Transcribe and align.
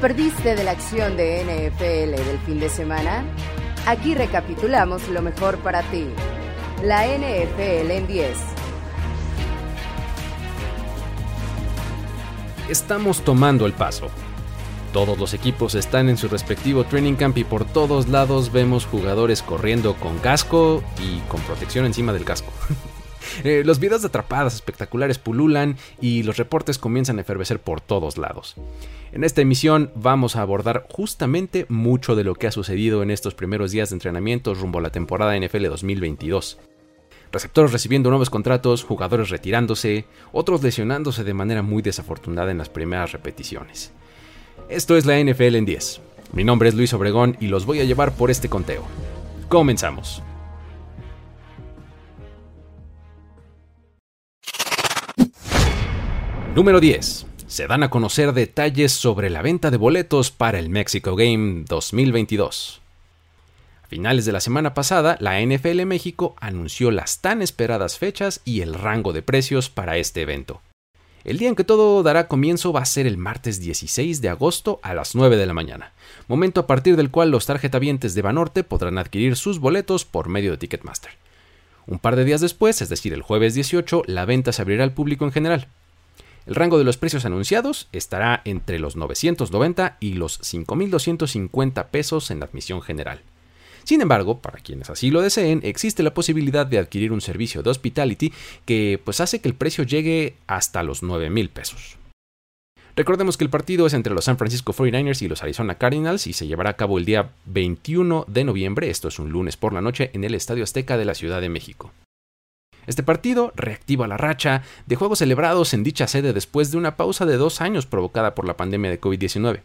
¿Te 0.00 0.08
perdiste 0.08 0.56
de 0.56 0.64
la 0.64 0.70
acción 0.70 1.14
de 1.18 1.44
NFL 1.44 2.24
del 2.24 2.38
fin 2.46 2.58
de 2.58 2.70
semana? 2.70 3.22
Aquí 3.86 4.14
recapitulamos 4.14 5.06
lo 5.10 5.20
mejor 5.20 5.58
para 5.58 5.82
ti. 5.82 6.06
La 6.82 7.04
NFL 7.06 7.90
en 7.90 8.06
10. 8.06 8.30
Estamos 12.70 13.20
tomando 13.20 13.66
el 13.66 13.74
paso. 13.74 14.08
Todos 14.94 15.18
los 15.18 15.34
equipos 15.34 15.74
están 15.74 16.08
en 16.08 16.16
su 16.16 16.28
respectivo 16.28 16.84
training 16.84 17.16
camp 17.16 17.36
y 17.36 17.44
por 17.44 17.66
todos 17.66 18.08
lados 18.08 18.52
vemos 18.52 18.86
jugadores 18.86 19.42
corriendo 19.42 19.96
con 19.96 20.18
casco 20.20 20.82
y 20.98 21.18
con 21.28 21.42
protección 21.42 21.84
encima 21.84 22.14
del 22.14 22.24
casco. 22.24 22.50
Eh, 23.44 23.62
los 23.64 23.78
videos 23.80 24.02
de 24.02 24.08
atrapadas 24.08 24.54
espectaculares 24.54 25.18
pululan 25.18 25.76
y 26.00 26.22
los 26.22 26.36
reportes 26.36 26.78
comienzan 26.78 27.18
a 27.18 27.22
efervecer 27.22 27.60
por 27.60 27.80
todos 27.80 28.18
lados. 28.18 28.56
En 29.12 29.24
esta 29.24 29.40
emisión 29.40 29.90
vamos 29.94 30.36
a 30.36 30.42
abordar 30.42 30.86
justamente 30.90 31.66
mucho 31.68 32.14
de 32.14 32.24
lo 32.24 32.34
que 32.34 32.46
ha 32.46 32.52
sucedido 32.52 33.02
en 33.02 33.10
estos 33.10 33.34
primeros 33.34 33.70
días 33.72 33.90
de 33.90 33.96
entrenamiento 33.96 34.54
rumbo 34.54 34.78
a 34.78 34.82
la 34.82 34.92
temporada 34.92 35.38
NFL 35.38 35.66
2022. 35.66 36.58
Receptores 37.32 37.72
recibiendo 37.72 38.10
nuevos 38.10 38.30
contratos, 38.30 38.82
jugadores 38.82 39.30
retirándose, 39.30 40.04
otros 40.32 40.62
lesionándose 40.62 41.22
de 41.22 41.34
manera 41.34 41.62
muy 41.62 41.80
desafortunada 41.82 42.50
en 42.50 42.58
las 42.58 42.68
primeras 42.68 43.12
repeticiones. 43.12 43.92
Esto 44.68 44.96
es 44.96 45.06
la 45.06 45.18
NFL 45.22 45.56
en 45.56 45.64
10. 45.64 46.00
Mi 46.32 46.44
nombre 46.44 46.68
es 46.68 46.74
Luis 46.74 46.92
Obregón 46.92 47.36
y 47.40 47.46
los 47.46 47.66
voy 47.66 47.80
a 47.80 47.84
llevar 47.84 48.12
por 48.12 48.30
este 48.30 48.48
conteo. 48.48 48.84
Comenzamos. 49.48 50.22
Número 56.54 56.80
10. 56.80 57.26
Se 57.46 57.68
dan 57.68 57.84
a 57.84 57.90
conocer 57.90 58.32
detalles 58.32 58.90
sobre 58.90 59.30
la 59.30 59.40
venta 59.40 59.70
de 59.70 59.76
boletos 59.76 60.32
para 60.32 60.58
el 60.58 60.68
Mexico 60.68 61.14
Game 61.14 61.64
2022. 61.68 62.80
A 63.84 63.86
finales 63.86 64.24
de 64.24 64.32
la 64.32 64.40
semana 64.40 64.74
pasada, 64.74 65.16
la 65.20 65.40
NFL 65.40 65.86
México 65.86 66.34
anunció 66.40 66.90
las 66.90 67.20
tan 67.20 67.40
esperadas 67.40 67.98
fechas 67.98 68.40
y 68.44 68.62
el 68.62 68.74
rango 68.74 69.12
de 69.12 69.22
precios 69.22 69.70
para 69.70 69.96
este 69.96 70.22
evento. 70.22 70.60
El 71.22 71.38
día 71.38 71.48
en 71.48 71.54
que 71.54 71.62
todo 71.62 72.02
dará 72.02 72.26
comienzo 72.26 72.72
va 72.72 72.80
a 72.80 72.86
ser 72.86 73.06
el 73.06 73.16
martes 73.16 73.60
16 73.60 74.20
de 74.20 74.28
agosto 74.30 74.80
a 74.82 74.92
las 74.92 75.14
9 75.14 75.36
de 75.36 75.46
la 75.46 75.54
mañana, 75.54 75.92
momento 76.26 76.62
a 76.62 76.66
partir 76.66 76.96
del 76.96 77.12
cual 77.12 77.30
los 77.30 77.46
tarjetavientes 77.46 78.16
de 78.16 78.22
Banorte 78.22 78.64
podrán 78.64 78.98
adquirir 78.98 79.36
sus 79.36 79.60
boletos 79.60 80.04
por 80.04 80.28
medio 80.28 80.50
de 80.50 80.58
Ticketmaster. 80.58 81.12
Un 81.86 82.00
par 82.00 82.16
de 82.16 82.24
días 82.24 82.40
después, 82.40 82.82
es 82.82 82.88
decir, 82.88 83.12
el 83.12 83.22
jueves 83.22 83.54
18, 83.54 84.02
la 84.06 84.24
venta 84.24 84.52
se 84.52 84.62
abrirá 84.62 84.82
al 84.82 84.94
público 84.94 85.24
en 85.24 85.32
general. 85.32 85.68
El 86.46 86.54
rango 86.54 86.78
de 86.78 86.84
los 86.84 86.96
precios 86.96 87.24
anunciados 87.24 87.88
estará 87.92 88.42
entre 88.44 88.78
los 88.78 88.96
990 88.96 89.96
y 90.00 90.14
los 90.14 90.40
5.250 90.40 91.86
pesos 91.86 92.30
en 92.30 92.40
la 92.40 92.46
admisión 92.46 92.82
general. 92.82 93.22
Sin 93.84 94.00
embargo, 94.00 94.40
para 94.40 94.58
quienes 94.58 94.90
así 94.90 95.10
lo 95.10 95.22
deseen, 95.22 95.60
existe 95.64 96.02
la 96.02 96.14
posibilidad 96.14 96.66
de 96.66 96.78
adquirir 96.78 97.12
un 97.12 97.20
servicio 97.20 97.62
de 97.62 97.70
hospitality 97.70 98.32
que 98.64 99.00
pues 99.04 99.20
hace 99.20 99.40
que 99.40 99.48
el 99.48 99.54
precio 99.54 99.84
llegue 99.84 100.36
hasta 100.46 100.82
los 100.82 101.02
9.000 101.02 101.48
pesos. 101.50 101.96
Recordemos 102.96 103.36
que 103.36 103.44
el 103.44 103.50
partido 103.50 103.86
es 103.86 103.94
entre 103.94 104.14
los 104.14 104.24
San 104.24 104.36
Francisco 104.36 104.72
49ers 104.72 105.22
y 105.22 105.28
los 105.28 105.42
Arizona 105.42 105.76
Cardinals 105.76 106.26
y 106.26 106.32
se 106.32 106.46
llevará 106.46 106.70
a 106.70 106.76
cabo 106.76 106.98
el 106.98 107.04
día 107.04 107.30
21 107.46 108.24
de 108.28 108.44
noviembre, 108.44 108.90
esto 108.90 109.08
es 109.08 109.18
un 109.18 109.30
lunes 109.30 109.56
por 109.56 109.72
la 109.72 109.80
noche, 109.80 110.10
en 110.12 110.24
el 110.24 110.34
Estadio 110.34 110.64
Azteca 110.64 110.98
de 110.98 111.04
la 111.04 111.14
Ciudad 111.14 111.40
de 111.40 111.48
México. 111.48 111.92
Este 112.90 113.04
partido 113.04 113.52
reactiva 113.54 114.08
la 114.08 114.16
racha 114.16 114.64
de 114.86 114.96
juegos 114.96 115.20
celebrados 115.20 115.74
en 115.74 115.84
dicha 115.84 116.08
sede 116.08 116.32
después 116.32 116.72
de 116.72 116.76
una 116.76 116.96
pausa 116.96 117.24
de 117.24 117.36
dos 117.36 117.60
años 117.60 117.86
provocada 117.86 118.34
por 118.34 118.48
la 118.48 118.56
pandemia 118.56 118.90
de 118.90 119.00
COVID-19. 119.00 119.60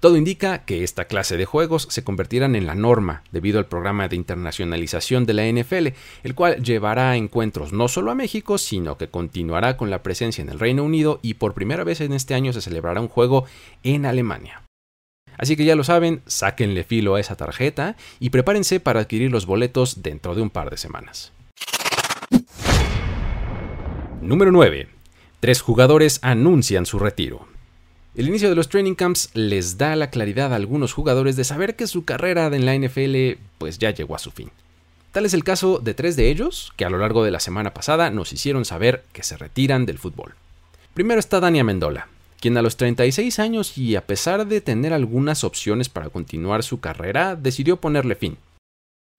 Todo 0.00 0.16
indica 0.16 0.64
que 0.64 0.82
esta 0.82 1.04
clase 1.04 1.36
de 1.36 1.44
juegos 1.44 1.86
se 1.90 2.02
convertirán 2.02 2.56
en 2.56 2.64
la 2.64 2.74
norma 2.74 3.24
debido 3.30 3.58
al 3.58 3.66
programa 3.66 4.08
de 4.08 4.16
internacionalización 4.16 5.26
de 5.26 5.34
la 5.34 5.46
NFL, 5.46 5.88
el 6.22 6.34
cual 6.34 6.62
llevará 6.62 7.14
encuentros 7.16 7.74
no 7.74 7.88
solo 7.88 8.10
a 8.10 8.14
México, 8.14 8.56
sino 8.56 8.96
que 8.96 9.08
continuará 9.08 9.76
con 9.76 9.90
la 9.90 10.02
presencia 10.02 10.40
en 10.40 10.48
el 10.48 10.58
Reino 10.58 10.82
Unido 10.82 11.20
y 11.20 11.34
por 11.34 11.52
primera 11.52 11.84
vez 11.84 12.00
en 12.00 12.14
este 12.14 12.32
año 12.32 12.54
se 12.54 12.62
celebrará 12.62 13.02
un 13.02 13.08
juego 13.08 13.44
en 13.82 14.06
Alemania. 14.06 14.62
Así 15.36 15.56
que 15.56 15.66
ya 15.66 15.76
lo 15.76 15.84
saben, 15.84 16.22
sáquenle 16.24 16.84
filo 16.84 17.16
a 17.16 17.20
esa 17.20 17.36
tarjeta 17.36 17.96
y 18.18 18.30
prepárense 18.30 18.80
para 18.80 19.00
adquirir 19.00 19.30
los 19.30 19.44
boletos 19.44 20.02
dentro 20.02 20.34
de 20.34 20.40
un 20.40 20.48
par 20.48 20.70
de 20.70 20.78
semanas. 20.78 21.35
Número 24.20 24.50
9. 24.50 24.88
Tres 25.40 25.60
jugadores 25.60 26.18
anuncian 26.22 26.86
su 26.86 26.98
retiro. 26.98 27.46
El 28.16 28.28
inicio 28.28 28.48
de 28.48 28.56
los 28.56 28.68
training 28.68 28.94
camps 28.94 29.30
les 29.34 29.76
da 29.76 29.94
la 29.94 30.10
claridad 30.10 30.52
a 30.52 30.56
algunos 30.56 30.92
jugadores 30.94 31.36
de 31.36 31.44
saber 31.44 31.76
que 31.76 31.86
su 31.86 32.04
carrera 32.04 32.46
en 32.46 32.64
la 32.64 32.74
NFL 32.74 33.38
pues 33.58 33.78
ya 33.78 33.90
llegó 33.90 34.16
a 34.16 34.18
su 34.18 34.30
fin. 34.30 34.50
Tal 35.12 35.26
es 35.26 35.34
el 35.34 35.44
caso 35.44 35.78
de 35.78 35.94
tres 35.94 36.16
de 36.16 36.30
ellos 36.30 36.72
que 36.76 36.84
a 36.84 36.90
lo 36.90 36.98
largo 36.98 37.24
de 37.24 37.30
la 37.30 37.40
semana 37.40 37.72
pasada 37.72 38.10
nos 38.10 38.32
hicieron 38.32 38.64
saber 38.64 39.04
que 39.12 39.22
se 39.22 39.36
retiran 39.36 39.86
del 39.86 39.98
fútbol. 39.98 40.34
Primero 40.94 41.20
está 41.20 41.40
Dani 41.40 41.60
Amendola, 41.60 42.08
quien 42.40 42.56
a 42.56 42.62
los 42.62 42.76
36 42.76 43.38
años 43.38 43.76
y 43.76 43.96
a 43.96 44.06
pesar 44.06 44.46
de 44.46 44.60
tener 44.60 44.92
algunas 44.92 45.44
opciones 45.44 45.88
para 45.88 46.08
continuar 46.08 46.62
su 46.62 46.80
carrera, 46.80 47.36
decidió 47.36 47.76
ponerle 47.76 48.14
fin. 48.14 48.38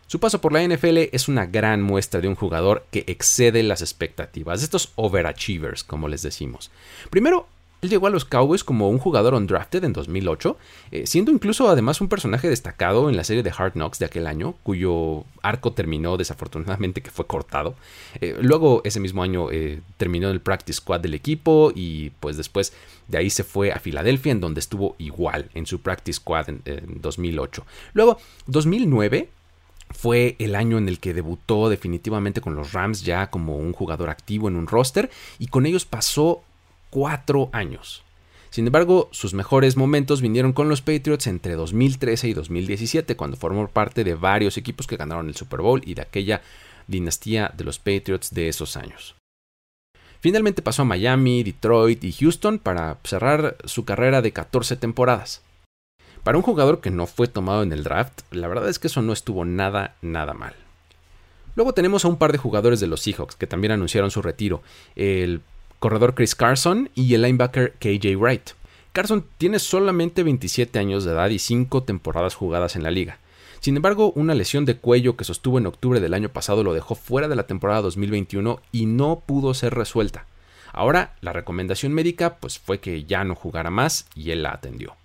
Su 0.08 0.22
paso 0.22 0.40
por 0.40 0.54
la 0.54 0.66
NFL 0.66 1.10
es 1.12 1.28
una 1.28 1.46
gran 1.46 1.82
muestra 1.82 2.22
de 2.22 2.30
un 2.30 2.36
jugador 2.36 2.86
que 2.92 3.04
excede 3.08 3.62
las 3.62 3.82
expectativas, 3.82 4.64
estos 4.64 4.94
overachievers, 4.96 5.84
como 5.84 6.08
les 6.08 6.22
decimos. 6.22 6.72
Primero, 7.10 7.48
él 7.82 7.90
llegó 7.90 8.08
a 8.08 8.10
los 8.10 8.24
Cowboys 8.24 8.64
como 8.64 8.90
un 8.90 9.00
jugador 9.00 9.34
undrafted 9.34 9.84
en 9.84 9.92
2008, 9.92 10.58
eh, 10.92 11.06
siendo 11.06 11.30
incluso 11.30 11.70
además 11.70 12.00
un 12.00 12.08
personaje 12.08 12.50
destacado 12.50 13.10
en 13.10 13.18
la 13.18 13.26
serie 13.26 13.44
de 13.44 13.52
Hard 13.56 13.74
Knocks 13.74 14.00
de 14.00 14.06
aquel 14.06 14.28
año, 14.28 14.56
cuyo 14.64 15.26
arco 15.44 15.74
terminó 15.74 16.16
desafortunadamente 16.16 17.02
que 17.02 17.12
fue 17.12 17.28
cortado. 17.28 17.76
Eh, 18.22 18.38
luego 18.40 18.82
ese 18.86 19.02
mismo 19.02 19.24
año 19.24 19.52
eh, 19.52 19.82
terminó 19.98 20.30
el 20.30 20.40
practice 20.40 20.78
squad 20.78 21.02
del 21.02 21.16
equipo 21.16 21.74
y 21.76 22.12
pues 22.22 22.38
después 22.38 22.72
de 23.10 23.18
ahí 23.18 23.30
se 23.30 23.44
fue 23.44 23.74
a 23.74 23.80
Filadelfia 23.80 24.32
en 24.32 24.40
donde 24.40 24.62
estuvo 24.62 24.96
igual 25.00 25.50
en 25.54 25.66
su 25.66 25.82
practice 25.82 26.16
squad 26.16 26.48
en, 26.48 26.62
en 26.66 27.02
2008. 27.02 27.66
Luego 27.94 28.18
2009 28.48 29.30
fue 29.90 30.36
el 30.40 30.56
año 30.56 30.78
en 30.78 30.88
el 30.88 31.00
que 31.00 31.14
debutó 31.14 31.70
definitivamente 31.70 32.42
con 32.42 32.56
los 32.56 32.74
Rams 32.74 33.04
ya 33.04 33.30
como 33.30 33.58
un 33.58 33.74
jugador 33.74 34.10
activo 34.10 34.48
en 34.48 34.56
un 34.56 34.68
roster 34.68 35.10
y 35.40 35.48
con 35.48 35.66
ellos 35.66 35.86
pasó 35.86 36.44
cuatro 36.90 37.50
años. 37.52 38.04
Sin 38.50 38.66
embargo, 38.66 39.10
sus 39.12 39.34
mejores 39.34 39.78
momentos 39.78 40.22
vinieron 40.22 40.54
con 40.54 40.70
los 40.70 40.82
Patriots 40.82 41.28
entre 41.28 41.54
2013 41.54 42.30
y 42.30 42.34
2017, 42.34 43.16
cuando 43.16 43.38
formó 43.38 43.68
parte 43.68 44.04
de 44.04 44.16
varios 44.16 44.58
equipos 44.58 44.88
que 44.88 44.98
ganaron 44.98 45.28
el 45.28 45.36
Super 45.36 45.62
Bowl 45.62 45.82
y 45.86 45.94
de 45.94 46.02
aquella 46.02 46.42
dinastía 46.88 47.54
de 47.56 47.66
los 47.66 47.78
Patriots 47.78 48.34
de 48.34 48.48
esos 48.48 48.78
años. 48.78 49.16
Finalmente 50.20 50.62
pasó 50.62 50.82
a 50.82 50.86
Miami, 50.86 51.44
Detroit 51.44 52.04
y 52.04 52.12
Houston 52.12 52.58
para 52.58 52.98
cerrar 53.04 53.58
su 53.66 53.86
carrera 53.86 54.22
de 54.22 54.32
14 54.32 54.76
temporadas. 54.78 55.44
Para 56.28 56.40
un 56.40 56.44
jugador 56.44 56.82
que 56.82 56.92
no 56.92 57.08
fue 57.08 57.30
tomado 57.30 57.64
en 57.64 57.72
el 57.72 57.86
draft, 57.86 58.20
la 58.32 58.50
verdad 58.50 58.68
es 58.68 58.80
que 58.80 58.88
eso 58.88 59.02
no 59.02 59.14
estuvo 59.14 59.46
nada, 59.46 59.96
nada 60.02 60.34
mal. 60.34 60.56
Luego 61.56 61.74
tenemos 61.74 62.04
a 62.04 62.10
un 62.10 62.18
par 62.18 62.34
de 62.34 62.38
jugadores 62.38 62.82
de 62.82 62.88
los 62.88 63.00
Seahawks 63.00 63.38
que 63.38 63.48
también 63.48 63.72
anunciaron 63.72 64.12
su 64.12 64.22
retiro, 64.22 64.62
el 64.98 65.40
corredor 65.80 66.16
Chris 66.16 66.36
Carson 66.36 66.90
y 66.96 67.14
el 67.14 67.22
linebacker 67.22 67.76
KJ 67.80 68.18
Wright. 68.18 68.50
Carson 68.92 69.24
tiene 69.38 69.58
solamente 69.58 70.24
27 70.24 70.78
años 70.78 71.06
de 71.06 71.14
edad 71.14 71.30
y 71.30 71.40
5 71.40 71.84
temporadas 71.84 72.36
jugadas 72.36 72.76
en 72.76 72.84
la 72.84 72.92
liga. 72.92 73.20
Sin 73.62 73.78
embargo, 73.78 74.12
una 74.14 74.36
lesión 74.36 74.66
de 74.66 74.76
cuello 74.76 75.16
que 75.16 75.24
sostuvo 75.24 75.60
en 75.60 75.68
octubre 75.68 76.02
del 76.02 76.14
año 76.14 76.28
pasado 76.28 76.62
lo 76.62 76.74
dejó 76.74 76.96
fuera 76.96 77.30
de 77.30 77.38
la 77.38 77.48
temporada 77.48 77.80
2021 77.84 78.60
y 78.74 78.86
no 78.86 79.24
pudo 79.26 79.54
ser 79.54 79.76
resuelta. 79.76 80.26
Ahora, 80.74 81.16
la 81.22 81.32
recomendación 81.32 81.94
médica 81.94 82.36
pues 82.36 82.60
fue 82.60 82.82
que 82.82 83.06
ya 83.06 83.24
no 83.24 83.34
jugara 83.34 83.70
más 83.70 84.10
y 84.14 84.32
él 84.32 84.44
la 84.44 84.52
atendió. 84.52 84.98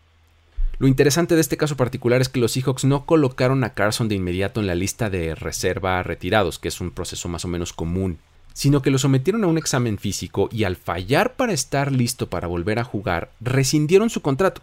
Lo 0.78 0.88
interesante 0.88 1.34
de 1.34 1.40
este 1.40 1.56
caso 1.56 1.76
particular 1.76 2.20
es 2.20 2.28
que 2.28 2.40
los 2.40 2.52
Seahawks 2.52 2.84
no 2.84 3.06
colocaron 3.06 3.62
a 3.62 3.74
Carson 3.74 4.08
de 4.08 4.16
inmediato 4.16 4.60
en 4.60 4.66
la 4.66 4.74
lista 4.74 5.10
de 5.10 5.34
reserva 5.34 6.02
retirados, 6.02 6.58
que 6.58 6.68
es 6.68 6.80
un 6.80 6.90
proceso 6.90 7.28
más 7.28 7.44
o 7.44 7.48
menos 7.48 7.72
común, 7.72 8.18
sino 8.52 8.82
que 8.82 8.90
lo 8.90 8.98
sometieron 8.98 9.44
a 9.44 9.46
un 9.46 9.58
examen 9.58 9.98
físico 9.98 10.48
y 10.50 10.64
al 10.64 10.76
fallar 10.76 11.36
para 11.36 11.52
estar 11.52 11.92
listo 11.92 12.28
para 12.28 12.48
volver 12.48 12.78
a 12.78 12.84
jugar, 12.84 13.30
rescindieron 13.40 14.10
su 14.10 14.22
contrato. 14.22 14.62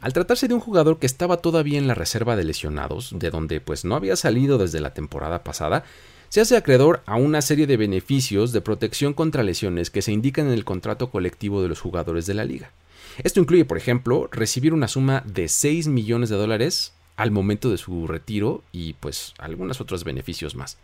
Al 0.00 0.12
tratarse 0.12 0.46
de 0.46 0.54
un 0.54 0.60
jugador 0.60 0.98
que 0.98 1.06
estaba 1.06 1.38
todavía 1.38 1.78
en 1.78 1.88
la 1.88 1.94
reserva 1.94 2.36
de 2.36 2.44
lesionados, 2.44 3.14
de 3.18 3.30
donde 3.30 3.60
pues 3.60 3.84
no 3.84 3.96
había 3.96 4.14
salido 4.16 4.58
desde 4.58 4.80
la 4.80 4.92
temporada 4.92 5.42
pasada, 5.42 5.84
se 6.28 6.40
hace 6.40 6.56
acreedor 6.56 7.02
a 7.06 7.16
una 7.16 7.40
serie 7.40 7.66
de 7.66 7.76
beneficios 7.76 8.52
de 8.52 8.60
protección 8.60 9.14
contra 9.14 9.42
lesiones 9.42 9.90
que 9.90 10.02
se 10.02 10.12
indican 10.12 10.48
en 10.48 10.52
el 10.52 10.64
contrato 10.64 11.10
colectivo 11.10 11.62
de 11.62 11.68
los 11.68 11.80
jugadores 11.80 12.26
de 12.26 12.34
la 12.34 12.44
liga. 12.44 12.72
Esto 13.22 13.40
incluye, 13.40 13.64
por 13.64 13.78
ejemplo, 13.78 14.28
recibir 14.30 14.74
una 14.74 14.88
suma 14.88 15.22
de 15.26 15.48
6 15.48 15.88
millones 15.88 16.28
de 16.28 16.36
dólares 16.36 16.92
al 17.16 17.30
momento 17.30 17.70
de 17.70 17.78
su 17.78 18.06
retiro 18.06 18.62
y 18.72 18.92
pues 18.94 19.34
algunos 19.38 19.80
otros 19.80 20.04
beneficios 20.04 20.54
más. 20.54 20.78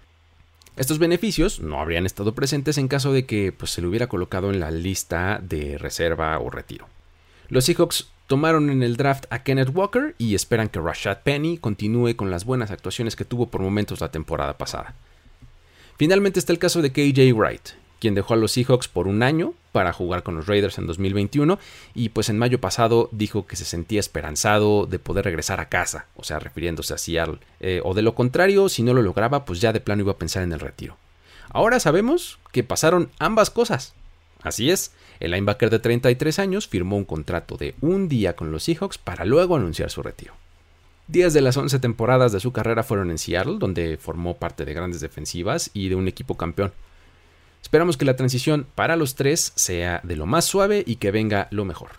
Estos 0.77 0.99
beneficios 0.99 1.61
no 1.61 1.81
habrían 1.81 2.07
estado 2.07 2.35
presentes 2.35 2.79
en 2.79 2.89
caso 2.89 3.13
de 3.13 3.27
que 3.27 3.53
pues, 3.53 3.73
se 3.73 3.83
le 3.83 3.89
hubiera 3.89 4.09
colocado 4.09 4.51
en 4.51 4.61
la 4.61 4.71
lista 4.71 5.39
de 5.43 5.77
reserva 5.77 6.39
o 6.39 6.49
retiro. 6.49 6.89
Los 7.49 7.67
Seahawks 7.67 8.09
Tomaron 8.33 8.71
en 8.71 8.83
el 8.83 8.97
draft 8.97 9.27
a 9.29 9.43
Kenneth 9.43 9.75
Walker 9.75 10.15
y 10.17 10.35
esperan 10.35 10.71
que 10.71 10.81
Rashad 10.81 11.19
Penny 11.19 11.59
continúe 11.59 12.17
con 12.17 12.31
las 12.31 12.47
buenas 12.47 12.71
actuaciones 12.71 13.15
que 13.15 13.27
tuvo 13.27 13.49
por 13.49 13.61
momentos 13.61 14.01
la 14.01 14.11
temporada 14.11 14.57
pasada. 14.57 14.95
Finalmente 15.99 16.39
está 16.39 16.51
el 16.51 16.59
caso 16.59 16.81
de 16.81 16.93
KJ 16.93 17.35
Wright, 17.35 17.73
quien 18.03 18.17
dejó 18.17 18.35
a 18.35 18.37
los 18.37 18.51
Seahawks 18.51 18.89
por 18.89 19.07
un 19.07 19.23
año 19.23 19.55
para 19.71 19.93
jugar 19.93 20.25
con 20.25 20.35
los 20.35 20.49
Raiders 20.49 20.77
en 20.77 20.89
2021 20.89 21.61
y 21.95 22.09
pues 22.09 22.29
en 22.31 22.37
mayo 22.37 22.61
pasado 22.61 23.09
dijo 23.13 23.47
que 23.47 23.55
se 23.55 23.65
sentía 23.65 24.01
esperanzado 24.01 24.87
de 24.87 24.99
poder 24.99 25.25
regresar 25.25 25.61
a 25.61 25.69
casa, 25.69 26.07
o 26.17 26.25
sea, 26.25 26.41
refiriéndose 26.41 26.93
a 26.95 26.99
Seattle, 26.99 27.39
eh, 27.61 27.81
o 27.85 27.95
de 27.95 28.03
lo 28.03 28.17
contrario, 28.17 28.69
si 28.69 28.83
no 28.83 28.93
lo 28.93 29.03
lograba, 29.03 29.45
pues 29.45 29.61
ya 29.61 29.73
de 29.73 29.79
plano 29.79 30.03
iba 30.03 30.11
a 30.11 30.19
pensar 30.19 30.43
en 30.43 30.53
el 30.53 30.59
retiro. 30.59 30.97
Ahora 31.51 31.79
sabemos 31.79 32.41
que 32.51 32.65
pasaron 32.65 33.09
ambas 33.21 33.51
cosas. 33.51 33.95
Así 34.43 34.73
es, 34.73 34.91
el 35.21 35.31
linebacker 35.31 35.71
de 35.71 35.79
33 35.79 36.41
años 36.41 36.67
firmó 36.67 36.97
un 36.97 37.05
contrato 37.05 37.57
de 37.57 37.77
un 37.81 38.09
día 38.09 38.35
con 38.35 38.51
los 38.51 38.65
Seahawks 38.65 38.99
para 38.99 39.25
luego 39.25 39.55
anunciar 39.55 39.91
su 39.91 40.03
retiro. 40.03 40.35
Diez 41.07 41.35
de 41.35 41.41
las 41.41 41.57
11 41.57 41.79
temporadas 41.79 42.33
de 42.33 42.41
su 42.41 42.51
carrera 42.51 42.83
fueron 42.83 43.13
en 43.13 43.19
Seattle, 43.19 43.59
donde 43.61 43.97
formó 43.97 44.39
parte 44.39 44.65
de 44.65 44.75
grandes 44.75 45.01
defensivas 45.01 45.71
y 45.73 45.89
de 45.89 45.95
un 45.95 46.09
equipo 46.09 46.37
campeón. 46.37 46.73
Esperamos 47.63 47.97
que 47.97 48.05
la 48.05 48.17
transición 48.17 48.67
para 48.75 48.97
los 48.97 49.15
tres 49.15 49.53
sea 49.55 50.01
de 50.03 50.17
lo 50.17 50.27
más 50.27 50.45
suave 50.45 50.85
y 50.87 50.97
que 50.97 51.11
venga 51.11 51.49
lo 51.51 51.65
mejor. 51.65 51.91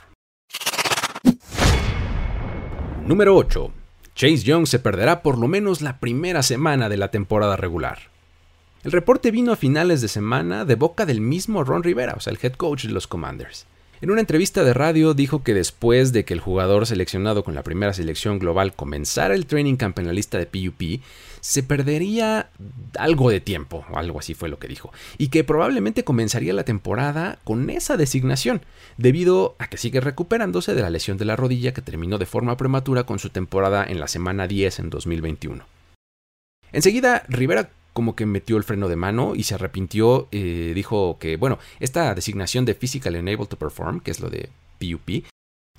Número 3.07 3.36
8. 3.36 3.71
Chase 4.15 4.44
Young 4.44 4.68
se 4.68 4.80
perderá 4.80 5.24
por 5.24 5.38
lo 5.38 5.48
menos 5.48 5.81
la 5.81 6.00
primera 6.00 6.44
semana 6.44 6.89
de 6.89 6.98
la 6.98 7.10
temporada 7.10 7.57
regular. 7.57 8.13
El 8.83 8.92
reporte 8.92 9.31
vino 9.31 9.51
a 9.51 9.56
finales 9.56 10.01
de 10.01 10.10
semana 10.10 10.65
de 10.65 10.75
boca 10.75 11.06
del 11.06 11.21
mismo 11.21 11.63
Ron 11.63 11.83
Rivera, 11.83 12.13
o 12.15 12.19
sea, 12.19 12.31
el 12.31 12.39
head 12.42 12.54
coach 12.54 12.86
de 12.86 12.92
los 12.92 13.07
Commanders. 13.07 13.65
En 14.03 14.11
una 14.11 14.19
entrevista 14.19 14.65
de 14.65 14.73
radio 14.73 15.13
dijo 15.13 15.44
que 15.44 15.53
después 15.53 16.11
de 16.11 16.25
que 16.25 16.33
el 16.33 16.41
jugador 16.41 16.85
seleccionado 16.85 17.45
con 17.45 17.55
la 17.55 17.63
primera 17.63 17.94
selección 17.94 18.38
global 18.38 18.73
comenzara 18.73 19.33
el 19.33 19.45
training 19.45 19.77
camp 19.77 19.97
en 19.97 20.07
de 20.13 20.45
PUP, 20.45 21.01
se 21.39 21.63
perdería 21.63 22.50
algo 23.00 23.29
de 23.29 23.39
tiempo, 23.39 23.85
algo 23.94 24.19
así 24.19 24.33
fue 24.33 24.50
lo 24.50 24.59
que 24.59 24.67
dijo, 24.67 24.91
y 25.17 25.29
que 25.29 25.45
probablemente 25.45 26.03
comenzaría 26.03 26.51
la 26.51 26.65
temporada 26.65 27.39
con 27.45 27.69
esa 27.69 27.95
designación, 27.95 28.61
debido 28.97 29.55
a 29.57 29.67
que 29.67 29.77
sigue 29.77 30.01
recuperándose 30.01 30.75
de 30.75 30.81
la 30.81 30.89
lesión 30.89 31.17
de 31.17 31.23
la 31.23 31.38
rodilla 31.38 31.73
que 31.73 31.81
terminó 31.81 32.17
de 32.17 32.25
forma 32.25 32.57
prematura 32.57 33.05
con 33.05 33.19
su 33.19 33.29
temporada 33.29 33.85
en 33.88 34.01
la 34.01 34.09
semana 34.09 34.47
10 34.47 34.79
en 34.79 34.89
2021. 34.89 35.63
Enseguida, 36.73 37.23
Rivera 37.29 37.69
como 37.93 38.15
que 38.15 38.25
metió 38.25 38.57
el 38.57 38.63
freno 38.63 38.89
de 38.89 38.95
mano 38.95 39.33
y 39.35 39.43
se 39.43 39.55
arrepintió. 39.55 40.27
Eh, 40.31 40.73
dijo 40.75 41.17
que, 41.19 41.37
bueno, 41.37 41.59
esta 41.79 42.13
designación 42.13 42.65
de 42.65 42.73
Physical 42.73 43.15
Unable 43.15 43.45
to 43.45 43.57
Perform, 43.57 43.99
que 43.99 44.11
es 44.11 44.19
lo 44.19 44.29
de 44.29 44.49
PUP, 44.79 45.25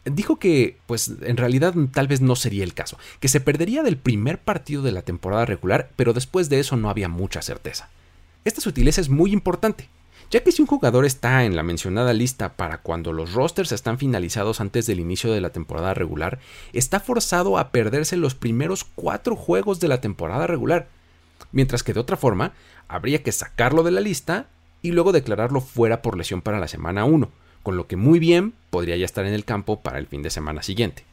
dijo 0.05 0.39
que, 0.39 0.79
pues, 0.87 1.13
en 1.23 1.37
realidad 1.37 1.75
tal 1.93 2.09
vez 2.09 2.21
no 2.21 2.37
sería 2.37 2.65
el 2.65 2.75
caso, 2.75 2.99
que 3.21 3.29
se 3.29 3.41
perdería 3.41 3.83
del 3.83 3.97
primer 3.97 4.39
partido 4.39 4.83
de 4.83 4.93
la 4.93 5.03
temporada 5.03 5.45
regular, 5.45 5.91
pero 5.97 6.13
después 6.13 6.49
de 6.49 6.61
eso 6.61 6.77
no 6.77 6.91
había 6.91 7.09
mucha 7.09 7.43
certeza. 7.43 7.91
Esta 8.45 8.61
sutileza 8.61 9.01
es 9.01 9.09
muy 9.09 9.33
importante, 9.33 9.89
ya 10.31 10.43
que 10.43 10.53
si 10.53 10.61
un 10.61 10.69
jugador 10.69 11.05
está 11.05 11.45
en 11.45 11.57
la 11.57 11.63
mencionada 11.63 12.13
lista 12.13 12.57
para 12.57 12.79
cuando 12.79 13.13
los 13.13 13.33
rosters 13.33 13.73
están 13.73 13.99
finalizados 13.99 14.61
antes 14.61 14.87
del 14.87 15.01
inicio 15.01 15.33
de 15.33 15.41
la 15.41 15.51
temporada 15.51 15.95
regular, 15.95 16.39
está 16.73 17.01
forzado 17.01 17.57
a 17.57 17.71
perderse 17.71 18.17
los 18.17 18.35
primeros 18.35 18.85
cuatro 18.85 19.37
juegos 19.37 19.81
de 19.81 19.89
la 19.89 20.01
temporada 20.01 20.47
regular 20.47 20.89
mientras 21.53 21.83
que 21.83 21.93
de 21.93 22.01
otra 22.01 22.17
forma 22.17 22.53
habría 22.89 23.23
que 23.23 23.33
sacarlo 23.33 23.83
de 23.83 23.91
la 23.91 24.01
lista 24.01 24.49
y 24.83 24.93
luego 24.93 25.13
declararlo 25.13 25.61
fuera 25.61 26.03
por 26.03 26.17
lesión 26.17 26.43
para 26.43 26.61
la 26.61 26.69
semana 26.69 27.05
1, 27.05 27.31
con 27.63 27.77
lo 27.77 27.87
que 27.87 27.97
muy 27.97 28.19
bien 28.19 28.53
podría 28.71 28.97
ya 28.97 29.07
estar 29.07 29.25
en 29.25 29.33
el 29.33 29.45
campo 29.45 29.81
para 29.81 29.99
el 29.99 30.07
fin 30.07 30.23
de 30.23 30.31
semana 30.31 30.63
siguiente. 30.63 31.05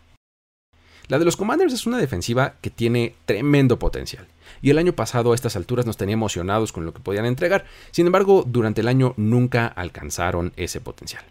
La 1.08 1.20
de 1.20 1.26
los 1.26 1.38
Commanders 1.38 1.74
es 1.74 1.86
una 1.86 1.98
defensiva 1.98 2.56
que 2.62 2.70
tiene 2.70 3.16
tremendo 3.26 3.80
potencial, 3.80 4.28
y 4.62 4.70
el 4.70 4.78
año 4.78 4.94
pasado 4.94 5.32
a 5.32 5.36
estas 5.36 5.56
alturas 5.56 5.86
nos 5.86 5.98
tenía 5.98 6.14
emocionados 6.14 6.72
con 6.72 6.86
lo 6.86 6.94
que 6.94 7.02
podían 7.02 7.26
entregar, 7.26 7.66
sin 7.92 8.06
embargo 8.06 8.44
durante 8.46 8.82
el 8.82 8.88
año 8.88 9.14
nunca 9.18 9.68
alcanzaron 9.68 10.54
ese 10.56 10.82
potencial. 10.82 11.24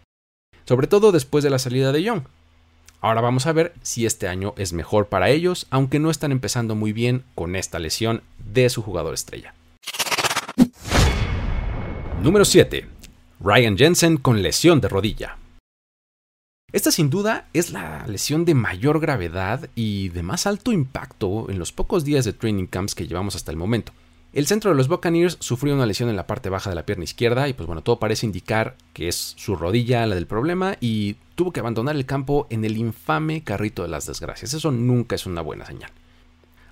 Sobre 0.65 0.87
todo 0.87 1.11
después 1.11 1.43
de 1.43 1.49
la 1.49 1.59
salida 1.59 1.91
de 1.91 2.03
Young, 2.03 2.23
Ahora 3.03 3.21
vamos 3.21 3.47
a 3.47 3.51
ver 3.51 3.73
si 3.81 4.05
este 4.05 4.27
año 4.27 4.53
es 4.57 4.73
mejor 4.73 5.07
para 5.07 5.31
ellos, 5.31 5.65
aunque 5.71 5.97
no 5.97 6.11
están 6.11 6.31
empezando 6.31 6.75
muy 6.75 6.93
bien 6.93 7.23
con 7.33 7.55
esta 7.55 7.79
lesión 7.79 8.21
de 8.37 8.69
su 8.69 8.83
jugador 8.83 9.15
estrella. 9.15 9.55
Número 12.21 12.45
7. 12.45 12.87
Ryan 13.39 13.75
Jensen 13.75 14.17
con 14.17 14.43
lesión 14.43 14.81
de 14.81 14.87
rodilla. 14.87 15.37
Esta 16.71 16.91
sin 16.91 17.09
duda 17.09 17.49
es 17.53 17.71
la 17.71 18.05
lesión 18.05 18.45
de 18.45 18.53
mayor 18.53 18.99
gravedad 18.99 19.67
y 19.73 20.09
de 20.09 20.21
más 20.21 20.45
alto 20.45 20.71
impacto 20.71 21.49
en 21.49 21.57
los 21.57 21.71
pocos 21.71 22.05
días 22.05 22.23
de 22.23 22.33
training 22.33 22.67
camps 22.67 22.93
que 22.93 23.07
llevamos 23.07 23.35
hasta 23.35 23.49
el 23.49 23.57
momento. 23.57 23.93
El 24.31 24.45
centro 24.45 24.69
de 24.69 24.77
los 24.77 24.87
Buccaneers 24.87 25.37
sufrió 25.41 25.73
una 25.73 25.87
lesión 25.87 26.07
en 26.07 26.15
la 26.15 26.27
parte 26.27 26.49
baja 26.49 26.69
de 26.69 26.75
la 26.75 26.85
pierna 26.85 27.03
izquierda 27.03 27.49
y 27.49 27.53
pues 27.53 27.65
bueno, 27.65 27.81
todo 27.81 27.99
parece 27.99 28.27
indicar 28.27 28.77
que 28.93 29.09
es 29.09 29.33
su 29.35 29.55
rodilla 29.55 30.05
la 30.05 30.15
del 30.15 30.27
problema 30.27 30.77
y 30.79 31.17
tuvo 31.41 31.51
que 31.51 31.59
abandonar 31.59 31.95
el 31.95 32.05
campo 32.05 32.45
en 32.51 32.63
el 32.65 32.77
infame 32.77 33.43
carrito 33.43 33.81
de 33.81 33.87
las 33.87 34.05
desgracias. 34.05 34.53
Eso 34.53 34.69
nunca 34.69 35.15
es 35.15 35.25
una 35.25 35.41
buena 35.41 35.65
señal. 35.65 35.89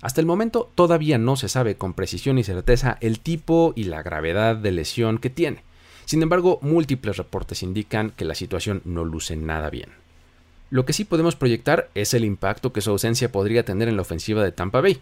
Hasta 0.00 0.20
el 0.20 0.28
momento 0.28 0.70
todavía 0.76 1.18
no 1.18 1.34
se 1.34 1.48
sabe 1.48 1.74
con 1.74 1.92
precisión 1.92 2.38
y 2.38 2.44
certeza 2.44 2.96
el 3.00 3.18
tipo 3.18 3.72
y 3.74 3.82
la 3.82 4.04
gravedad 4.04 4.54
de 4.54 4.70
lesión 4.70 5.18
que 5.18 5.28
tiene. 5.28 5.64
Sin 6.04 6.22
embargo, 6.22 6.60
múltiples 6.62 7.16
reportes 7.16 7.64
indican 7.64 8.12
que 8.12 8.24
la 8.24 8.36
situación 8.36 8.80
no 8.84 9.04
luce 9.04 9.34
nada 9.34 9.70
bien. 9.70 9.88
Lo 10.70 10.86
que 10.86 10.92
sí 10.92 11.04
podemos 11.04 11.34
proyectar 11.34 11.90
es 11.96 12.14
el 12.14 12.24
impacto 12.24 12.72
que 12.72 12.80
su 12.80 12.90
ausencia 12.90 13.32
podría 13.32 13.64
tener 13.64 13.88
en 13.88 13.96
la 13.96 14.02
ofensiva 14.02 14.44
de 14.44 14.52
Tampa 14.52 14.80
Bay. 14.80 15.00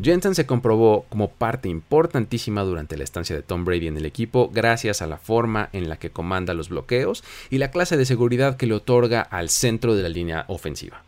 Jensen 0.00 0.34
se 0.34 0.44
comprobó 0.44 1.06
como 1.08 1.30
parte 1.30 1.70
importantísima 1.70 2.62
durante 2.62 2.98
la 2.98 3.04
estancia 3.04 3.34
de 3.34 3.42
Tom 3.42 3.64
Brady 3.64 3.86
en 3.86 3.96
el 3.96 4.04
equipo 4.04 4.50
gracias 4.52 5.00
a 5.00 5.06
la 5.06 5.16
forma 5.16 5.70
en 5.72 5.88
la 5.88 5.98
que 5.98 6.10
comanda 6.10 6.52
los 6.52 6.68
bloqueos 6.68 7.24
y 7.48 7.56
la 7.56 7.70
clase 7.70 7.96
de 7.96 8.04
seguridad 8.04 8.58
que 8.58 8.66
le 8.66 8.74
otorga 8.74 9.22
al 9.22 9.48
centro 9.48 9.94
de 9.94 10.02
la 10.02 10.10
línea 10.10 10.44
ofensiva. 10.48 11.02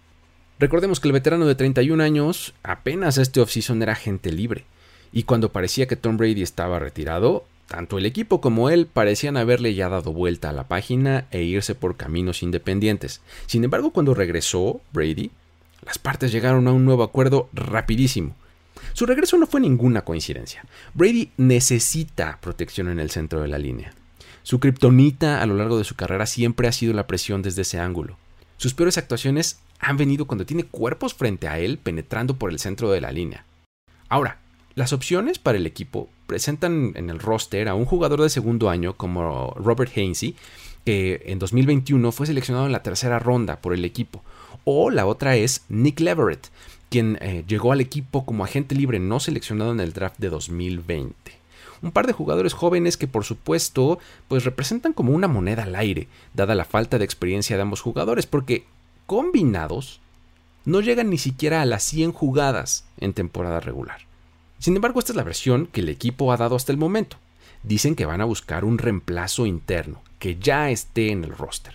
Recordemos 0.58 1.00
que 1.00 1.08
el 1.08 1.12
veterano 1.12 1.44
de 1.44 1.54
31 1.54 2.02
años 2.02 2.54
apenas 2.62 3.18
este 3.18 3.40
offseason 3.40 3.82
era 3.82 3.94
gente 3.94 4.32
libre, 4.32 4.64
y 5.12 5.24
cuando 5.24 5.52
parecía 5.52 5.86
que 5.86 5.96
Tom 5.96 6.16
Brady 6.16 6.42
estaba 6.42 6.78
retirado, 6.78 7.44
tanto 7.66 7.98
el 7.98 8.06
equipo 8.06 8.40
como 8.40 8.70
él 8.70 8.86
parecían 8.86 9.36
haberle 9.36 9.74
ya 9.74 9.90
dado 9.90 10.14
vuelta 10.14 10.48
a 10.48 10.54
la 10.54 10.66
página 10.66 11.26
e 11.30 11.42
irse 11.42 11.74
por 11.74 11.96
caminos 11.96 12.42
independientes. 12.42 13.20
Sin 13.46 13.62
embargo, 13.64 13.92
cuando 13.92 14.14
regresó 14.14 14.80
Brady, 14.92 15.30
las 15.84 15.98
partes 15.98 16.32
llegaron 16.32 16.66
a 16.66 16.72
un 16.72 16.86
nuevo 16.86 17.02
acuerdo 17.02 17.50
rapidísimo 17.52 18.34
su 18.98 19.06
regreso 19.06 19.38
no 19.38 19.46
fue 19.46 19.60
ninguna 19.60 20.04
coincidencia. 20.04 20.64
Brady 20.92 21.30
necesita 21.36 22.40
protección 22.40 22.88
en 22.88 22.98
el 22.98 23.12
centro 23.12 23.40
de 23.40 23.46
la 23.46 23.56
línea. 23.56 23.92
Su 24.42 24.58
kriptonita 24.58 25.40
a 25.40 25.46
lo 25.46 25.54
largo 25.54 25.78
de 25.78 25.84
su 25.84 25.94
carrera 25.94 26.26
siempre 26.26 26.66
ha 26.66 26.72
sido 26.72 26.92
la 26.92 27.06
presión 27.06 27.40
desde 27.40 27.62
ese 27.62 27.78
ángulo. 27.78 28.16
Sus 28.56 28.74
peores 28.74 28.98
actuaciones 28.98 29.60
han 29.78 29.98
venido 29.98 30.24
cuando 30.24 30.46
tiene 30.46 30.64
cuerpos 30.64 31.14
frente 31.14 31.46
a 31.46 31.60
él 31.60 31.78
penetrando 31.78 32.40
por 32.40 32.50
el 32.50 32.58
centro 32.58 32.90
de 32.90 33.00
la 33.00 33.12
línea. 33.12 33.44
Ahora, 34.08 34.40
las 34.74 34.92
opciones 34.92 35.38
para 35.38 35.58
el 35.58 35.66
equipo 35.68 36.08
presentan 36.26 36.90
en 36.96 37.08
el 37.08 37.20
roster 37.20 37.68
a 37.68 37.76
un 37.76 37.84
jugador 37.84 38.20
de 38.20 38.30
segundo 38.30 38.68
año 38.68 38.96
como 38.96 39.54
Robert 39.58 39.96
Hainsey, 39.96 40.34
que 40.84 41.22
en 41.26 41.38
2021 41.38 42.10
fue 42.10 42.26
seleccionado 42.26 42.66
en 42.66 42.72
la 42.72 42.82
tercera 42.82 43.20
ronda 43.20 43.60
por 43.60 43.74
el 43.74 43.84
equipo. 43.84 44.24
O 44.64 44.90
la 44.90 45.06
otra 45.06 45.36
es 45.36 45.64
Nick 45.68 46.00
Leverett, 46.00 46.48
quien 46.90 47.18
eh, 47.20 47.44
llegó 47.46 47.72
al 47.72 47.80
equipo 47.80 48.24
como 48.24 48.44
agente 48.44 48.74
libre 48.74 48.98
no 48.98 49.20
seleccionado 49.20 49.72
en 49.72 49.80
el 49.80 49.92
draft 49.92 50.18
de 50.18 50.30
2020. 50.30 51.14
Un 51.80 51.92
par 51.92 52.06
de 52.06 52.12
jugadores 52.12 52.54
jóvenes 52.54 52.96
que 52.96 53.06
por 53.06 53.24
supuesto 53.24 53.98
pues 54.26 54.44
representan 54.44 54.92
como 54.92 55.12
una 55.12 55.28
moneda 55.28 55.64
al 55.64 55.76
aire, 55.76 56.08
dada 56.34 56.54
la 56.54 56.64
falta 56.64 56.98
de 56.98 57.04
experiencia 57.04 57.56
de 57.56 57.62
ambos 57.62 57.80
jugadores, 57.80 58.26
porque 58.26 58.64
combinados 59.06 60.00
no 60.64 60.80
llegan 60.80 61.08
ni 61.08 61.18
siquiera 61.18 61.62
a 61.62 61.66
las 61.66 61.84
100 61.84 62.12
jugadas 62.12 62.84
en 62.98 63.12
temporada 63.12 63.60
regular. 63.60 64.00
Sin 64.58 64.74
embargo, 64.74 64.98
esta 64.98 65.12
es 65.12 65.16
la 65.16 65.22
versión 65.22 65.66
que 65.66 65.80
el 65.80 65.88
equipo 65.88 66.32
ha 66.32 66.36
dado 66.36 66.56
hasta 66.56 66.72
el 66.72 66.78
momento. 66.78 67.16
Dicen 67.62 67.94
que 67.94 68.06
van 68.06 68.20
a 68.20 68.24
buscar 68.26 68.64
un 68.64 68.78
reemplazo 68.78 69.46
interno, 69.46 70.02
que 70.18 70.36
ya 70.36 70.70
esté 70.70 71.10
en 71.10 71.24
el 71.24 71.30
roster. 71.30 71.74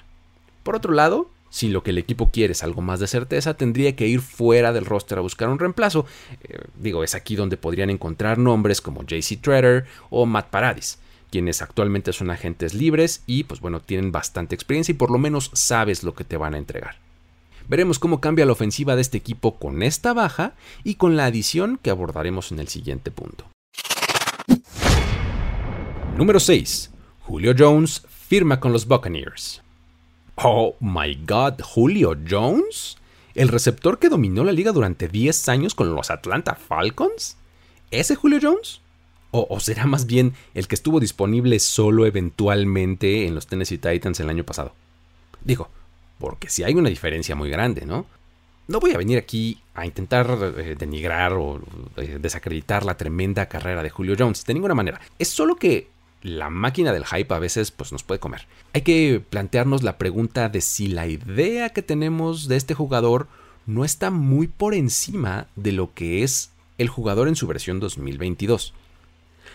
Por 0.63 0.75
otro 0.75 0.93
lado, 0.93 1.29
si 1.53 1.69
lo 1.69 1.83
que 1.83 1.91
el 1.91 2.00
equipo 2.00 2.31
quiere 2.31 2.53
es 2.53 2.63
algo 2.63 2.81
más 2.81 3.00
de 3.00 3.05
certeza, 3.05 3.53
tendría 3.53 3.95
que 3.95 4.07
ir 4.07 4.22
fuera 4.22 4.74
del 4.74 4.88
roster 4.88 5.19
a 5.19 5.22
buscar 5.22 5.50
un 5.50 5.60
reemplazo. 5.60 6.07
Eh, 6.41 6.57
digo, 6.79 7.03
es 7.03 7.13
aquí 7.13 7.36
donde 7.36 7.57
podrían 7.57 7.91
encontrar 7.91 8.39
nombres 8.39 8.81
como 8.81 9.03
JC 9.03 9.39
Treader 9.39 9.86
o 10.10 10.25
Matt 10.25 10.50
Paradis, 10.50 10.98
quienes 11.29 11.62
actualmente 11.62 12.12
son 12.12 12.31
agentes 12.31 12.74
libres 12.74 13.22
y 13.27 13.43
pues 13.43 13.60
bueno, 13.60 13.81
tienen 13.81 14.12
bastante 14.12 14.55
experiencia 14.55 14.93
y 14.93 14.95
por 14.95 15.12
lo 15.12 15.19
menos 15.19 15.51
sabes 15.53 16.01
lo 16.01 16.15
que 16.15 16.24
te 16.24 16.38
van 16.38 16.55
a 16.55 16.57
entregar. 16.57 16.95
Veremos 17.67 18.00
cómo 18.00 18.19
cambia 18.19 18.48
la 18.48 18.53
ofensiva 18.53 18.95
de 18.95 19.03
este 19.03 19.19
equipo 19.19 19.60
con 19.60 19.83
esta 19.83 20.12
baja 20.13 20.55
y 20.83 20.95
con 20.95 21.15
la 21.15 21.25
adición 21.25 21.79
que 21.83 21.91
abordaremos 21.91 22.51
en 22.51 22.62
el 22.62 22.67
siguiente 22.67 23.12
punto. 23.12 23.45
Número 26.17 26.39
6. 26.39 26.89
Julio 27.19 27.53
Jones 27.55 28.01
firma 28.27 28.60
con 28.60 28.74
los 28.74 28.88
Buccaneers. 28.88 29.62
Oh 30.36 30.75
my 30.80 31.16
god, 31.25 31.62
Julio 31.62 32.18
Jones? 32.28 32.98
¿El 33.36 33.50
receptor 33.50 34.00
que 34.00 34.10
dominó 34.10 34.44
la 34.44 34.52
liga 34.52 34.72
durante 34.72 35.08
10 35.08 35.50
años 35.50 35.75
con 35.75 35.94
los 35.94 36.10
Atlanta 36.10 36.56
Falcons? 36.56 37.38
¿Ese 37.92 38.16
Julio 38.16 38.40
Jones? 38.42 38.82
¿O, 39.36 39.60
será 39.60 39.88
más 39.88 40.06
bien 40.06 40.34
el 40.54 40.68
que 40.68 40.75
estuvo 40.75 41.00
disponible 41.00 41.58
solo 41.60 42.06
eventualmente 42.06 43.25
en 43.25 43.34
los 43.34 43.48
Tennessee 43.48 43.80
Titans 43.80 44.20
el 44.20 44.30
año 44.30 44.44
pasado? 44.44 44.74
Digo, 45.44 45.70
porque 46.20 46.50
si 46.50 46.63
hay 46.63 46.75
una 46.75 46.90
diferencia 46.90 47.36
muy 47.36 47.50
grande, 47.50 47.86
¿no? 47.86 48.06
No 48.68 48.80
voy 48.80 48.92
a 48.92 48.98
venir 48.98 49.18
aquí 49.18 49.60
a 49.74 49.86
intentar 49.86 50.28
eh, 50.58 50.75
denigrar 50.78 51.34
o 51.34 51.60
eh, 51.98 52.20
desacreditar 52.22 52.86
la 52.86 52.96
tremenda 52.96 53.48
carrera 53.48 53.82
de 53.82 53.90
Julio 53.90 54.16
Jones, 54.18 54.46
de 54.46 54.54
ninguna 54.54 54.75
manera. 54.75 55.02
Es 55.18 55.30
solo 55.30 55.56
que 55.56 55.90
la 56.24 56.50
máquina 56.50 56.94
del 56.94 57.06
hype 57.06 57.34
a 57.34 57.39
veces 57.39 57.70
pues, 57.72 57.92
nos 57.92 58.01
puede 58.01 58.20
comer. 58.20 58.48
Hay 58.74 58.82
que 58.82 59.22
plantearnos 59.30 59.84
la 59.84 59.98
pregunta 59.98 60.50
de 60.50 60.62
si 60.62 60.88
la 60.88 61.06
idea 61.06 61.70
que 61.70 61.84
tenemos 61.84 62.48
de 62.48 62.56
este 62.56 62.74
jugador 62.74 63.27
no 63.65 63.86
está 63.86 64.10
muy 64.10 64.48
por 64.48 64.74
encima 64.74 65.48
de 65.56 65.74
lo 65.74 65.94
que 65.94 66.24
es 66.24 66.51
el 66.77 66.89
jugador 66.89 67.27
en 67.27 67.36
su 67.36 67.46
versión 67.46 67.80
2022. 67.80 68.74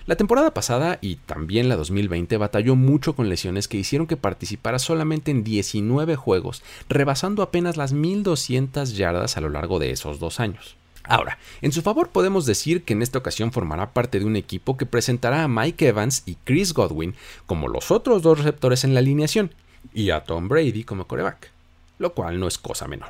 La 0.06 0.16
temporada 0.16 0.54
pasada 0.54 0.98
y 1.02 1.16
también 1.16 1.68
la 1.68 1.76
2020 1.76 2.38
batalló 2.38 2.76
mucho 2.76 3.14
con 3.14 3.28
lesiones 3.28 3.68
que 3.68 3.76
hicieron 3.76 4.06
que 4.06 4.16
participara 4.16 4.78
solamente 4.78 5.30
en 5.30 5.44
19 5.44 6.16
juegos, 6.16 6.62
rebasando 6.88 7.42
apenas 7.42 7.76
las 7.76 7.92
1200 7.92 8.96
yardas 8.96 9.37
a 9.37 9.40
lo 9.42 9.50
largo 9.50 9.78
de 9.78 9.90
esos 9.90 10.18
dos 10.18 10.40
años. 10.40 10.77
Ahora, 11.08 11.38
en 11.62 11.72
su 11.72 11.80
favor 11.80 12.10
podemos 12.10 12.44
decir 12.44 12.84
que 12.84 12.92
en 12.92 13.00
esta 13.00 13.18
ocasión 13.18 13.50
formará 13.50 13.94
parte 13.94 14.20
de 14.20 14.26
un 14.26 14.36
equipo 14.36 14.76
que 14.76 14.84
presentará 14.84 15.42
a 15.42 15.48
Mike 15.48 15.88
Evans 15.88 16.22
y 16.26 16.34
Chris 16.44 16.74
Godwin 16.74 17.14
como 17.46 17.66
los 17.66 17.90
otros 17.90 18.20
dos 18.20 18.38
receptores 18.38 18.84
en 18.84 18.92
la 18.92 19.00
alineación, 19.00 19.50
y 19.94 20.10
a 20.10 20.24
Tom 20.24 20.48
Brady 20.48 20.84
como 20.84 21.06
coreback, 21.06 21.50
lo 21.98 22.12
cual 22.12 22.38
no 22.38 22.46
es 22.46 22.58
cosa 22.58 22.86
menor. 22.86 23.08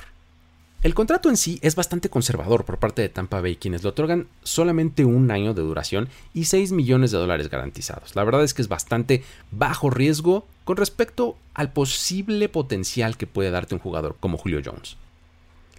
El 0.84 0.94
contrato 0.94 1.28
en 1.28 1.36
sí 1.36 1.58
es 1.60 1.74
bastante 1.74 2.08
conservador 2.08 2.64
por 2.64 2.78
parte 2.78 3.02
de 3.02 3.08
Tampa 3.08 3.40
Bay, 3.40 3.56
quienes 3.56 3.82
le 3.82 3.88
otorgan 3.88 4.28
solamente 4.44 5.04
un 5.04 5.32
año 5.32 5.52
de 5.52 5.62
duración 5.62 6.08
y 6.34 6.44
6 6.44 6.70
millones 6.70 7.10
de 7.10 7.18
dólares 7.18 7.50
garantizados. 7.50 8.14
La 8.14 8.22
verdad 8.22 8.44
es 8.44 8.54
que 8.54 8.62
es 8.62 8.68
bastante 8.68 9.24
bajo 9.50 9.90
riesgo 9.90 10.46
con 10.64 10.76
respecto 10.76 11.36
al 11.52 11.72
posible 11.72 12.48
potencial 12.48 13.16
que 13.16 13.26
puede 13.26 13.50
darte 13.50 13.74
un 13.74 13.80
jugador 13.80 14.14
como 14.20 14.38
Julio 14.38 14.62
Jones. 14.64 14.96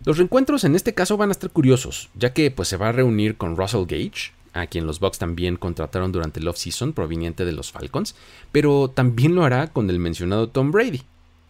Los 0.05 0.17
reencuentros 0.17 0.63
en 0.63 0.75
este 0.75 0.93
caso 0.93 1.17
van 1.17 1.29
a 1.29 1.33
estar 1.33 1.49
curiosos, 1.49 2.09
ya 2.15 2.33
que 2.33 2.51
pues, 2.51 2.67
se 2.67 2.77
va 2.77 2.89
a 2.89 2.93
reunir 2.93 3.35
con 3.35 3.57
Russell 3.57 3.85
Gage, 3.85 4.31
a 4.53 4.67
quien 4.67 4.87
los 4.87 4.99
Bucks 4.99 5.19
también 5.19 5.57
contrataron 5.57 6.11
durante 6.11 6.39
el 6.39 6.47
offseason 6.47 6.93
proveniente 6.93 7.45
de 7.45 7.51
los 7.51 7.71
Falcons, 7.71 8.15
pero 8.51 8.89
también 8.89 9.35
lo 9.35 9.43
hará 9.43 9.67
con 9.67 9.89
el 9.89 9.99
mencionado 9.99 10.49
Tom 10.49 10.71
Brady, 10.71 11.01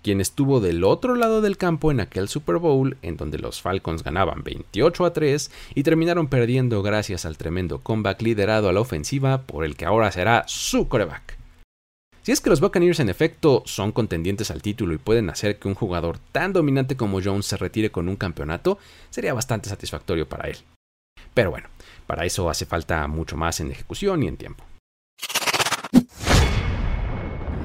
quien 0.02 0.22
estuvo 0.22 0.60
del 0.60 0.84
otro 0.84 1.16
lado 1.16 1.42
del 1.42 1.58
campo 1.58 1.92
en 1.92 2.00
aquel 2.00 2.28
Super 2.28 2.58
Bowl 2.58 2.98
en 3.02 3.18
donde 3.18 3.38
los 3.38 3.62
Falcons 3.62 4.04
ganaban 4.04 4.44
28 4.44 5.06
a 5.06 5.14
3 5.14 5.52
y 5.76 5.84
terminaron 5.84 6.28
perdiendo 6.28 6.82
gracias 6.82 7.26
al 7.26 7.38
tremendo 7.38 7.80
comeback 7.80 8.22
liderado 8.22 8.70
a 8.70 8.74
la 8.74 8.82
ofensiva 8.82 9.44
por 9.44 9.66
el 9.66 9.76
que 9.76 9.86
ahora 9.86 10.12
será 10.12 10.44
su 10.48 10.88
coreback. 10.88 11.39
Si 12.30 12.34
es 12.34 12.42
que 12.42 12.52
los 12.52 12.60
Buccaneers 12.60 13.00
en 13.00 13.10
efecto 13.10 13.64
son 13.66 13.92
contendientes 13.92 14.52
al 14.52 14.62
título 14.62 14.94
y 14.94 15.00
pueden 15.00 15.32
hacer 15.32 15.58
que 15.58 15.68
un 15.68 15.74
jugador 15.74 16.20
tan 16.32 16.54
dominante 16.54 16.96
como 16.96 17.20
Jones 17.24 17.48
se 17.48 17.58
retire 17.58 17.90
con 17.90 18.08
un 18.08 18.18
campeonato, 18.18 18.78
sería 19.10 19.34
bastante 19.34 19.68
satisfactorio 19.68 20.30
para 20.30 20.48
él. 20.48 20.58
Pero 21.34 21.50
bueno, 21.50 21.70
para 22.06 22.26
eso 22.26 22.48
hace 22.48 22.68
falta 22.68 23.08
mucho 23.08 23.36
más 23.36 23.60
en 23.62 23.72
ejecución 23.72 24.22
y 24.22 24.28
en 24.28 24.38
tiempo. 24.38 24.64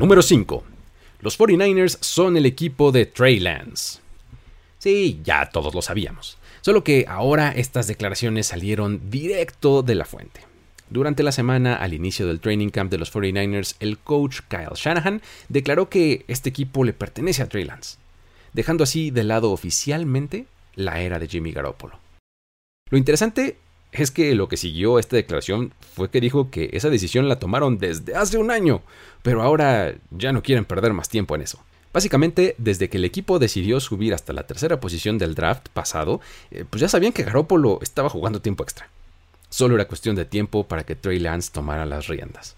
Número 0.00 0.22
5. 0.22 0.64
Los 1.20 1.38
49ers 1.38 1.98
son 2.00 2.38
el 2.38 2.46
equipo 2.46 2.90
de 2.90 3.04
Trey 3.04 3.40
Lance. 3.40 3.98
Sí, 4.78 5.20
ya 5.22 5.50
todos 5.50 5.74
lo 5.74 5.82
sabíamos. 5.82 6.38
Solo 6.62 6.82
que 6.82 7.04
ahora 7.06 7.52
estas 7.52 7.86
declaraciones 7.86 8.46
salieron 8.46 9.10
directo 9.10 9.82
de 9.82 9.94
la 9.94 10.06
fuente. 10.06 10.53
Durante 10.90 11.22
la 11.22 11.32
semana, 11.32 11.76
al 11.76 11.94
inicio 11.94 12.26
del 12.26 12.40
training 12.40 12.68
camp 12.68 12.90
de 12.90 12.98
los 12.98 13.12
49ers, 13.12 13.76
el 13.80 13.98
coach 13.98 14.40
Kyle 14.48 14.74
Shanahan 14.74 15.22
declaró 15.48 15.88
que 15.88 16.24
este 16.28 16.50
equipo 16.50 16.84
le 16.84 16.92
pertenece 16.92 17.42
a 17.42 17.48
Trey 17.48 17.64
Lance, 17.64 17.98
dejando 18.52 18.84
así 18.84 19.10
de 19.10 19.24
lado 19.24 19.50
oficialmente 19.50 20.46
la 20.74 21.00
era 21.00 21.18
de 21.18 21.28
Jimmy 21.28 21.52
Garoppolo. 21.52 21.98
Lo 22.90 22.98
interesante 22.98 23.56
es 23.92 24.10
que 24.10 24.34
lo 24.34 24.48
que 24.48 24.56
siguió 24.56 24.98
esta 24.98 25.16
declaración 25.16 25.72
fue 25.94 26.10
que 26.10 26.20
dijo 26.20 26.50
que 26.50 26.70
esa 26.72 26.90
decisión 26.90 27.28
la 27.28 27.38
tomaron 27.38 27.78
desde 27.78 28.14
hace 28.14 28.38
un 28.38 28.50
año, 28.50 28.82
pero 29.22 29.42
ahora 29.42 29.94
ya 30.10 30.32
no 30.32 30.42
quieren 30.42 30.64
perder 30.64 30.92
más 30.92 31.08
tiempo 31.08 31.34
en 31.34 31.42
eso. 31.42 31.60
Básicamente, 31.92 32.56
desde 32.58 32.90
que 32.90 32.96
el 32.96 33.04
equipo 33.04 33.38
decidió 33.38 33.78
subir 33.78 34.14
hasta 34.14 34.32
la 34.32 34.48
tercera 34.48 34.80
posición 34.80 35.16
del 35.16 35.36
draft 35.36 35.68
pasado, 35.68 36.20
eh, 36.50 36.64
pues 36.68 36.80
ya 36.80 36.88
sabían 36.88 37.12
que 37.12 37.22
Garoppolo 37.22 37.78
estaba 37.82 38.10
jugando 38.10 38.42
tiempo 38.42 38.64
extra. 38.64 38.88
Solo 39.54 39.76
era 39.76 39.86
cuestión 39.86 40.16
de 40.16 40.24
tiempo 40.24 40.66
para 40.66 40.82
que 40.82 40.96
Trey 40.96 41.20
Lance 41.20 41.52
tomara 41.52 41.86
las 41.86 42.08
riendas. 42.08 42.56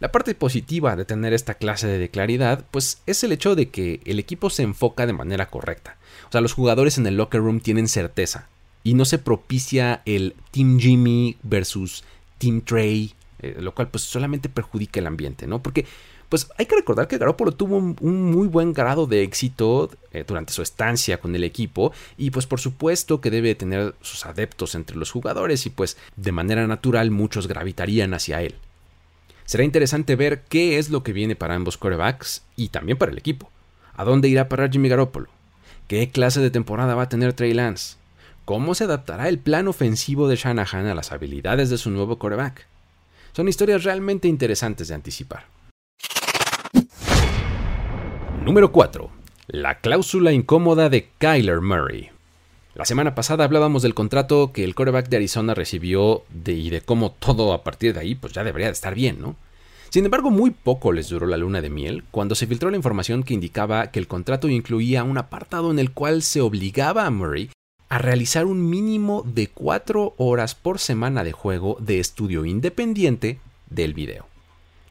La 0.00 0.10
parte 0.10 0.34
positiva 0.34 0.96
de 0.96 1.04
tener 1.04 1.32
esta 1.32 1.54
clase 1.54 1.86
de 1.86 2.08
claridad, 2.08 2.64
pues 2.72 3.00
es 3.06 3.22
el 3.22 3.30
hecho 3.30 3.54
de 3.54 3.68
que 3.68 4.00
el 4.04 4.18
equipo 4.18 4.50
se 4.50 4.64
enfoca 4.64 5.06
de 5.06 5.12
manera 5.12 5.48
correcta. 5.48 5.96
O 6.28 6.32
sea, 6.32 6.40
los 6.40 6.52
jugadores 6.52 6.98
en 6.98 7.06
el 7.06 7.16
locker 7.16 7.40
room 7.40 7.60
tienen 7.60 7.86
certeza 7.86 8.48
y 8.82 8.94
no 8.94 9.04
se 9.04 9.18
propicia 9.18 10.02
el 10.06 10.34
Team 10.50 10.80
Jimmy 10.80 11.36
versus 11.44 12.02
Team 12.38 12.62
Trey, 12.62 13.14
eh, 13.38 13.58
lo 13.60 13.72
cual 13.72 13.90
pues 13.90 14.02
solamente 14.02 14.48
perjudica 14.48 14.98
el 14.98 15.06
ambiente, 15.06 15.46
¿no? 15.46 15.62
Porque 15.62 15.86
pues 16.28 16.48
hay 16.58 16.66
que 16.66 16.76
recordar 16.76 17.08
que 17.08 17.18
Garoppolo 17.18 17.52
tuvo 17.52 17.76
un, 17.76 18.30
muy 18.30 18.48
buen 18.48 18.72
grado 18.72 19.06
de 19.06 19.22
éxito 19.22 19.90
eh, 20.12 20.24
durante 20.26 20.52
su 20.52 20.62
estancia 20.62 21.18
con 21.18 21.34
el 21.34 21.44
equipo 21.44 21.92
y 22.16 22.30
pues 22.30 22.46
por 22.46 22.60
supuesto 22.60 23.20
que 23.20 23.30
debe 23.30 23.54
tener 23.54 23.94
sus 24.00 24.26
adeptos 24.26 24.74
entre 24.74 24.96
los 24.96 25.10
jugadores 25.10 25.66
y 25.66 25.70
pues 25.70 25.96
de 26.16 26.32
manera 26.32 26.66
natural 26.66 27.10
muchos 27.10 27.48
gravitarían 27.48 28.14
hacia 28.14 28.42
él. 28.42 28.54
Será 29.44 29.64
interesante 29.64 30.16
ver 30.16 30.42
qué 30.48 30.78
es 30.78 30.90
lo 30.90 31.02
que 31.02 31.12
viene 31.12 31.36
para 31.36 31.54
ambos 31.54 31.76
quarterbacks 31.76 32.42
y 32.56 32.68
también 32.68 32.96
para 32.96 33.12
el 33.12 33.18
equipo. 33.18 33.50
¿A 33.94 34.04
dónde 34.04 34.28
irá 34.28 34.48
parar 34.48 34.70
Jimmy 34.72 34.88
Garoppolo? 34.88 35.28
¿Qué 35.86 36.10
clase 36.10 36.40
de 36.40 36.50
temporada 36.50 36.94
va 36.94 37.02
a 37.02 37.08
tener 37.08 37.34
Trey 37.34 37.52
Lance? 37.52 37.96
¿Cómo 38.44 38.74
se 38.74 38.84
adaptará 38.84 39.28
el 39.28 39.38
plan 39.38 39.68
ofensivo 39.68 40.28
de 40.28 40.36
Shanahan 40.36 40.86
a 40.86 40.94
las 40.94 41.12
habilidades 41.12 41.70
de 41.70 41.78
su 41.78 41.90
nuevo 41.90 42.18
quarterback? 42.18 42.66
Son 43.32 43.48
historias 43.48 43.84
realmente 43.84 44.28
interesantes 44.28 44.88
de 44.88 44.94
anticipar. 44.94 45.53
Número 48.44 48.72
4. 48.72 49.10
La 49.46 49.80
cláusula 49.80 50.30
incómoda 50.30 50.90
de 50.90 51.08
Kyler 51.16 51.62
Murray. 51.62 52.10
La 52.74 52.84
semana 52.84 53.14
pasada 53.14 53.44
hablábamos 53.44 53.82
del 53.82 53.94
contrato 53.94 54.52
que 54.52 54.64
el 54.64 54.74
quarterback 54.74 55.08
de 55.08 55.16
Arizona 55.16 55.54
recibió 55.54 56.24
y 56.44 56.68
de 56.68 56.82
cómo 56.82 57.12
todo 57.12 57.54
a 57.54 57.64
partir 57.64 57.94
de 57.94 58.00
ahí 58.00 58.14
pues 58.14 58.34
ya 58.34 58.44
debería 58.44 58.66
de 58.66 58.74
estar 58.74 58.94
bien, 58.94 59.18
¿no? 59.18 59.36
Sin 59.88 60.04
embargo, 60.04 60.30
muy 60.30 60.50
poco 60.50 60.92
les 60.92 61.08
duró 61.08 61.26
la 61.26 61.38
luna 61.38 61.62
de 61.62 61.70
miel 61.70 62.04
cuando 62.10 62.34
se 62.34 62.46
filtró 62.46 62.68
la 62.68 62.76
información 62.76 63.22
que 63.22 63.32
indicaba 63.32 63.90
que 63.90 63.98
el 63.98 64.08
contrato 64.08 64.50
incluía 64.50 65.04
un 65.04 65.16
apartado 65.16 65.70
en 65.70 65.78
el 65.78 65.92
cual 65.92 66.20
se 66.20 66.42
obligaba 66.42 67.06
a 67.06 67.10
Murray 67.10 67.48
a 67.88 67.96
realizar 67.96 68.44
un 68.44 68.68
mínimo 68.68 69.22
de 69.24 69.48
4 69.48 70.16
horas 70.18 70.54
por 70.54 70.78
semana 70.80 71.24
de 71.24 71.32
juego 71.32 71.78
de 71.80 71.98
estudio 71.98 72.44
independiente 72.44 73.38
del 73.70 73.94
video. 73.94 74.33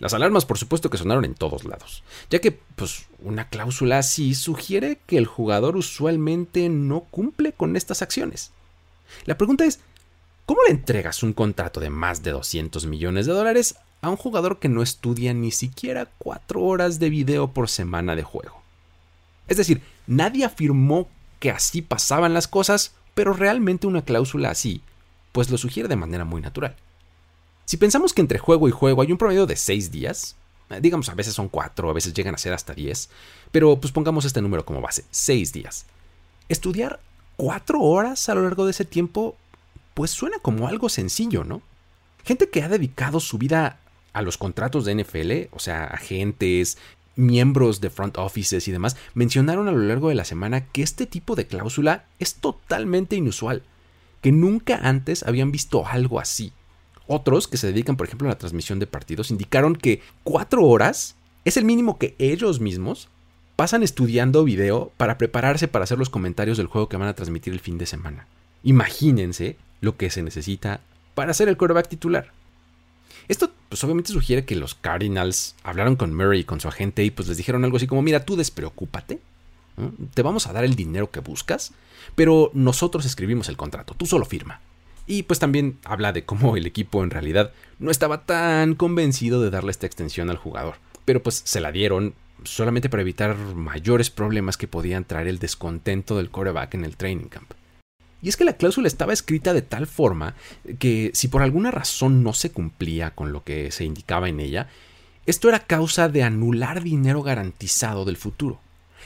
Las 0.03 0.13
alarmas 0.13 0.43
por 0.43 0.57
supuesto 0.57 0.89
que 0.89 0.97
sonaron 0.97 1.23
en 1.23 1.33
todos 1.33 1.63
lados, 1.63 2.03
ya 2.29 2.39
que 2.39 2.51
pues 2.51 3.05
una 3.19 3.47
cláusula 3.47 3.99
así 3.99 4.35
sugiere 4.35 4.99
que 5.07 5.17
el 5.17 5.25
jugador 5.25 5.77
usualmente 5.77 6.67
no 6.67 7.05
cumple 7.09 7.53
con 7.53 7.77
estas 7.77 8.01
acciones. 8.01 8.51
La 9.23 9.37
pregunta 9.37 9.63
es, 9.63 9.79
¿cómo 10.45 10.59
le 10.67 10.73
entregas 10.73 11.23
un 11.23 11.31
contrato 11.31 11.79
de 11.79 11.89
más 11.89 12.21
de 12.21 12.31
200 12.31 12.85
millones 12.85 13.27
de 13.27 13.31
dólares 13.31 13.77
a 14.01 14.09
un 14.09 14.17
jugador 14.17 14.59
que 14.59 14.67
no 14.67 14.83
estudia 14.83 15.33
ni 15.33 15.51
siquiera 15.51 16.09
4 16.17 16.61
horas 16.61 16.99
de 16.99 17.09
video 17.09 17.53
por 17.53 17.69
semana 17.69 18.17
de 18.17 18.23
juego? 18.23 18.61
Es 19.47 19.55
decir, 19.55 19.81
nadie 20.05 20.43
afirmó 20.43 21.07
que 21.39 21.49
así 21.49 21.81
pasaban 21.81 22.33
las 22.33 22.49
cosas, 22.49 22.93
pero 23.13 23.31
realmente 23.31 23.87
una 23.87 24.01
cláusula 24.01 24.49
así, 24.49 24.81
pues 25.31 25.49
lo 25.49 25.57
sugiere 25.57 25.87
de 25.87 25.95
manera 25.95 26.25
muy 26.25 26.41
natural. 26.41 26.75
Si 27.65 27.77
pensamos 27.77 28.13
que 28.13 28.21
entre 28.21 28.39
juego 28.39 28.67
y 28.67 28.71
juego 28.71 29.01
hay 29.01 29.11
un 29.11 29.17
promedio 29.17 29.45
de 29.45 29.55
6 29.55 29.91
días, 29.91 30.35
eh, 30.69 30.79
digamos 30.81 31.09
a 31.09 31.15
veces 31.15 31.33
son 31.33 31.49
4, 31.49 31.89
a 31.89 31.93
veces 31.93 32.13
llegan 32.13 32.35
a 32.35 32.37
ser 32.37 32.53
hasta 32.53 32.73
10, 32.73 33.09
pero 33.51 33.79
pues 33.79 33.93
pongamos 33.93 34.25
este 34.25 34.41
número 34.41 34.65
como 34.65 34.81
base, 34.81 35.05
6 35.11 35.53
días. 35.53 35.85
Estudiar 36.49 36.99
4 37.37 37.79
horas 37.79 38.29
a 38.29 38.35
lo 38.35 38.43
largo 38.43 38.65
de 38.65 38.71
ese 38.71 38.85
tiempo, 38.85 39.37
pues 39.93 40.11
suena 40.11 40.39
como 40.39 40.67
algo 40.67 40.89
sencillo, 40.89 41.43
¿no? 41.43 41.61
Gente 42.23 42.49
que 42.49 42.63
ha 42.63 42.69
dedicado 42.69 43.19
su 43.19 43.37
vida 43.37 43.79
a 44.13 44.21
los 44.21 44.37
contratos 44.37 44.85
de 44.85 44.95
NFL, 44.95 45.55
o 45.55 45.59
sea, 45.59 45.85
agentes, 45.85 46.77
miembros 47.15 47.81
de 47.81 47.89
front 47.89 48.17
offices 48.17 48.67
y 48.67 48.71
demás, 48.71 48.95
mencionaron 49.13 49.67
a 49.67 49.71
lo 49.71 49.79
largo 49.79 50.09
de 50.09 50.15
la 50.15 50.25
semana 50.25 50.67
que 50.67 50.83
este 50.83 51.05
tipo 51.05 51.35
de 51.35 51.47
cláusula 51.47 52.05
es 52.19 52.35
totalmente 52.35 53.15
inusual, 53.15 53.63
que 54.21 54.31
nunca 54.31 54.79
antes 54.83 55.23
habían 55.23 55.51
visto 55.51 55.85
algo 55.87 56.19
así. 56.19 56.53
Otros 57.07 57.47
que 57.47 57.57
se 57.57 57.67
dedican, 57.67 57.97
por 57.97 58.07
ejemplo, 58.07 58.27
a 58.27 58.31
la 58.31 58.37
transmisión 58.37 58.79
de 58.79 58.87
partidos, 58.87 59.31
indicaron 59.31 59.75
que 59.75 60.01
cuatro 60.23 60.63
horas 60.65 61.15
es 61.45 61.57
el 61.57 61.65
mínimo 61.65 61.97
que 61.97 62.15
ellos 62.19 62.59
mismos 62.59 63.09
pasan 63.55 63.83
estudiando 63.83 64.43
video 64.43 64.91
para 64.97 65.17
prepararse 65.17 65.67
para 65.67 65.83
hacer 65.83 65.97
los 65.97 66.09
comentarios 66.09 66.57
del 66.57 66.67
juego 66.67 66.89
que 66.89 66.97
van 66.97 67.09
a 67.09 67.13
transmitir 67.13 67.53
el 67.53 67.59
fin 67.59 67.77
de 67.77 67.85
semana. 67.85 68.27
Imagínense 68.63 69.57
lo 69.81 69.97
que 69.97 70.09
se 70.09 70.23
necesita 70.23 70.81
para 71.13 71.33
ser 71.33 71.49
el 71.49 71.57
quarterback 71.57 71.87
titular. 71.87 72.31
Esto 73.27 73.51
pues 73.69 73.83
obviamente 73.83 74.11
sugiere 74.11 74.45
que 74.45 74.55
los 74.55 74.75
Cardinals 74.75 75.55
hablaron 75.63 75.95
con 75.95 76.15
Murray 76.15 76.41
y 76.41 76.43
con 76.45 76.59
su 76.59 76.67
agente 76.67 77.03
y 77.03 77.11
pues 77.11 77.27
les 77.27 77.37
dijeron 77.37 77.63
algo 77.63 77.77
así 77.77 77.87
como, 77.87 78.01
mira, 78.01 78.25
tú 78.25 78.35
despreocúpate, 78.35 79.19
te 80.13 80.21
vamos 80.21 80.47
a 80.47 80.53
dar 80.53 80.63
el 80.63 80.75
dinero 80.75 81.11
que 81.11 81.19
buscas, 81.19 81.73
pero 82.15 82.51
nosotros 82.53 83.05
escribimos 83.05 83.49
el 83.49 83.57
contrato, 83.57 83.93
tú 83.95 84.05
solo 84.05 84.25
firma. 84.25 84.61
Y 85.05 85.23
pues 85.23 85.39
también 85.39 85.79
habla 85.83 86.13
de 86.13 86.23
cómo 86.23 86.55
el 86.55 86.65
equipo 86.65 87.03
en 87.03 87.09
realidad 87.09 87.51
no 87.79 87.91
estaba 87.91 88.25
tan 88.25 88.75
convencido 88.75 89.41
de 89.41 89.49
darle 89.49 89.71
esta 89.71 89.85
extensión 89.85 90.29
al 90.29 90.37
jugador, 90.37 90.75
pero 91.05 91.21
pues 91.21 91.41
se 91.43 91.59
la 91.59 91.71
dieron 91.71 92.13
solamente 92.43 92.89
para 92.89 93.01
evitar 93.01 93.35
mayores 93.35 94.09
problemas 94.09 94.57
que 94.57 94.67
podían 94.67 95.05
traer 95.05 95.27
el 95.27 95.39
descontento 95.39 96.17
del 96.17 96.29
quarterback 96.29 96.73
en 96.75 96.85
el 96.85 96.97
training 96.97 97.27
camp. 97.27 97.51
Y 98.21 98.29
es 98.29 98.37
que 98.37 98.45
la 98.45 98.53
cláusula 98.53 98.87
estaba 98.87 99.11
escrita 99.11 99.53
de 99.53 99.61
tal 99.61 99.85
forma 99.85 100.35
que 100.79 101.11
si 101.13 101.27
por 101.27 101.41
alguna 101.41 101.71
razón 101.71 102.23
no 102.23 102.31
se 102.31 102.51
cumplía 102.51 103.11
con 103.11 103.33
lo 103.33 103.43
que 103.43 103.69
se 103.71 103.83
indicaba 103.83 104.29
en 104.29 104.39
ella, 104.39 104.69
esto 105.25 105.49
era 105.49 105.59
causa 105.59 106.07
de 106.07 106.23
anular 106.23 106.83
dinero 106.83 107.21
garantizado 107.21 108.05
del 108.05 108.15
futuro. 108.15 108.61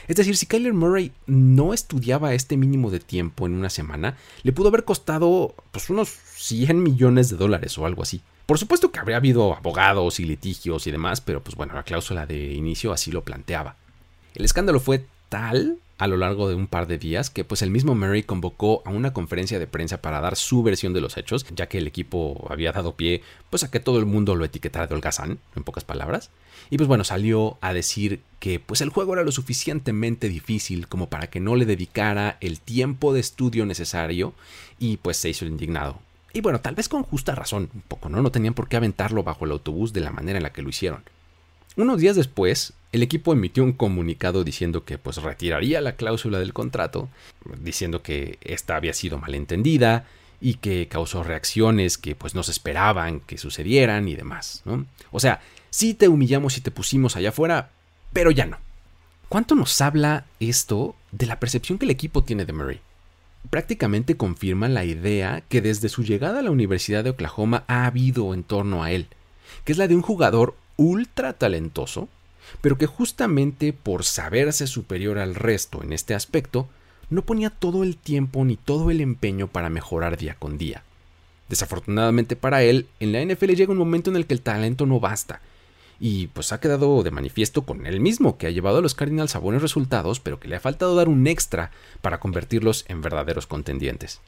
Es 0.06 0.16
decir, 0.16 0.36
si 0.36 0.46
Kyler 0.46 0.74
Murray 0.74 1.12
no 1.26 1.74
estudiaba 1.74 2.34
este 2.34 2.56
mínimo 2.56 2.90
de 2.90 3.00
tiempo 3.00 3.46
en 3.46 3.54
una 3.54 3.70
semana, 3.70 4.16
le 4.42 4.52
pudo 4.52 4.68
haber 4.68 4.84
costado 4.84 5.54
pues, 5.70 5.90
unos 5.90 6.08
100 6.36 6.82
millones 6.82 7.30
de 7.30 7.36
dólares 7.36 7.76
o 7.78 7.86
algo 7.86 8.02
así. 8.02 8.22
Por 8.46 8.58
supuesto 8.58 8.90
que 8.90 8.98
habría 8.98 9.18
habido 9.18 9.54
abogados 9.54 10.20
y 10.20 10.24
litigios 10.24 10.86
y 10.86 10.90
demás, 10.90 11.20
pero 11.20 11.42
pues 11.42 11.54
bueno, 11.54 11.74
la 11.74 11.82
cláusula 11.82 12.24
de 12.24 12.54
inicio 12.54 12.92
así 12.92 13.10
lo 13.12 13.22
planteaba. 13.22 13.76
El 14.34 14.44
escándalo 14.44 14.80
fue 14.80 15.04
tal 15.28 15.78
a 15.98 16.06
lo 16.06 16.16
largo 16.16 16.48
de 16.48 16.54
un 16.54 16.68
par 16.68 16.86
de 16.86 16.96
días 16.96 17.28
que 17.28 17.44
pues 17.44 17.60
el 17.62 17.70
mismo 17.70 17.94
Murray 17.94 18.22
convocó 18.22 18.82
a 18.84 18.90
una 18.90 19.12
conferencia 19.12 19.58
de 19.58 19.66
prensa 19.66 20.00
para 20.00 20.20
dar 20.20 20.36
su 20.36 20.62
versión 20.62 20.92
de 20.92 21.00
los 21.00 21.16
hechos, 21.16 21.44
ya 21.54 21.68
que 21.68 21.78
el 21.78 21.88
equipo 21.88 22.46
había 22.48 22.72
dado 22.72 22.94
pie 22.94 23.22
pues 23.50 23.64
a 23.64 23.70
que 23.70 23.80
todo 23.80 23.98
el 23.98 24.06
mundo 24.06 24.36
lo 24.36 24.44
etiquetara 24.44 24.86
de 24.86 24.94
holgazán, 24.94 25.40
en 25.56 25.64
pocas 25.64 25.84
palabras. 25.84 26.30
Y 26.70 26.76
pues 26.76 26.86
bueno, 26.86 27.02
salió 27.02 27.58
a 27.60 27.72
decir 27.72 28.20
que 28.38 28.60
pues 28.60 28.80
el 28.80 28.90
juego 28.90 29.14
era 29.14 29.24
lo 29.24 29.32
suficientemente 29.32 30.28
difícil 30.28 30.86
como 30.86 31.08
para 31.08 31.28
que 31.28 31.40
no 31.40 31.56
le 31.56 31.66
dedicara 31.66 32.38
el 32.40 32.60
tiempo 32.60 33.12
de 33.12 33.20
estudio 33.20 33.66
necesario 33.66 34.34
y 34.78 34.98
pues 34.98 35.16
se 35.16 35.30
hizo 35.30 35.44
el 35.44 35.50
indignado. 35.50 36.00
Y 36.32 36.40
bueno, 36.40 36.60
tal 36.60 36.74
vez 36.74 36.88
con 36.88 37.02
justa 37.02 37.34
razón, 37.34 37.70
un 37.74 37.80
poco, 37.80 38.08
¿no? 38.08 38.22
No 38.22 38.30
tenían 38.30 38.54
por 38.54 38.68
qué 38.68 38.76
aventarlo 38.76 39.24
bajo 39.24 39.46
el 39.46 39.50
autobús 39.50 39.92
de 39.92 40.02
la 40.02 40.12
manera 40.12 40.36
en 40.36 40.42
la 40.42 40.52
que 40.52 40.62
lo 40.62 40.68
hicieron. 40.68 41.02
Unos 41.76 42.00
días 42.00 42.16
después, 42.16 42.74
el 42.92 43.02
equipo 43.02 43.32
emitió 43.32 43.64
un 43.64 43.72
comunicado 43.72 44.44
diciendo 44.44 44.84
que 44.84 44.98
pues 44.98 45.18
retiraría 45.18 45.80
la 45.80 45.96
cláusula 45.96 46.38
del 46.38 46.54
contrato, 46.54 47.08
diciendo 47.60 48.02
que 48.02 48.38
esta 48.40 48.76
había 48.76 48.94
sido 48.94 49.18
malentendida 49.18 50.06
y 50.40 50.54
que 50.54 50.88
causó 50.88 51.22
reacciones 51.22 51.98
que 51.98 52.14
pues 52.14 52.34
no 52.34 52.42
se 52.42 52.52
esperaban 52.52 53.20
que 53.20 53.38
sucedieran 53.38 54.08
y 54.08 54.14
demás, 54.14 54.62
¿no? 54.64 54.86
O 55.10 55.20
sea, 55.20 55.40
sí 55.70 55.94
te 55.94 56.08
humillamos 56.08 56.56
y 56.56 56.60
te 56.60 56.70
pusimos 56.70 57.16
allá 57.16 57.30
afuera, 57.30 57.70
pero 58.12 58.30
ya 58.30 58.46
no. 58.46 58.58
¿Cuánto 59.28 59.54
nos 59.54 59.78
habla 59.82 60.24
esto 60.40 60.94
de 61.12 61.26
la 61.26 61.38
percepción 61.38 61.78
que 61.78 61.84
el 61.84 61.90
equipo 61.90 62.24
tiene 62.24 62.46
de 62.46 62.54
Murray? 62.54 62.80
Prácticamente 63.50 64.16
confirma 64.16 64.68
la 64.68 64.84
idea 64.84 65.42
que 65.48 65.60
desde 65.60 65.90
su 65.90 66.02
llegada 66.02 66.38
a 66.38 66.42
la 66.42 66.50
Universidad 66.50 67.04
de 67.04 67.10
Oklahoma 67.10 67.64
ha 67.66 67.84
habido 67.84 68.32
en 68.32 68.42
torno 68.42 68.82
a 68.82 68.90
él, 68.90 69.08
que 69.64 69.72
es 69.72 69.78
la 69.78 69.88
de 69.88 69.94
un 69.94 70.02
jugador 70.02 70.56
ultra 70.76 71.34
talentoso, 71.34 72.08
pero 72.60 72.78
que 72.78 72.86
justamente 72.86 73.72
por 73.72 74.04
saberse 74.04 74.66
superior 74.66 75.18
al 75.18 75.34
resto 75.34 75.82
en 75.82 75.92
este 75.92 76.14
aspecto, 76.14 76.68
no 77.10 77.22
ponía 77.22 77.50
todo 77.50 77.84
el 77.84 77.96
tiempo 77.96 78.44
ni 78.44 78.56
todo 78.56 78.90
el 78.90 79.00
empeño 79.00 79.48
para 79.48 79.70
mejorar 79.70 80.16
día 80.16 80.36
con 80.38 80.58
día. 80.58 80.82
Desafortunadamente 81.48 82.36
para 82.36 82.62
él, 82.62 82.86
en 83.00 83.12
la 83.12 83.24
NFL 83.24 83.52
llega 83.52 83.72
un 83.72 83.78
momento 83.78 84.10
en 84.10 84.16
el 84.16 84.26
que 84.26 84.34
el 84.34 84.42
talento 84.42 84.84
no 84.84 85.00
basta, 85.00 85.40
y 86.00 86.28
pues 86.28 86.52
ha 86.52 86.60
quedado 86.60 87.02
de 87.02 87.10
manifiesto 87.10 87.62
con 87.62 87.86
él 87.86 88.00
mismo, 88.00 88.38
que 88.38 88.46
ha 88.46 88.50
llevado 88.50 88.78
a 88.78 88.82
los 88.82 88.94
Cardinals 88.94 89.34
a 89.34 89.40
buenos 89.40 89.62
resultados, 89.62 90.20
pero 90.20 90.38
que 90.38 90.48
le 90.48 90.56
ha 90.56 90.60
faltado 90.60 90.94
dar 90.94 91.08
un 91.08 91.26
extra 91.26 91.70
para 92.02 92.20
convertirlos 92.20 92.84
en 92.88 93.00
verdaderos 93.00 93.46
contendientes. 93.46 94.20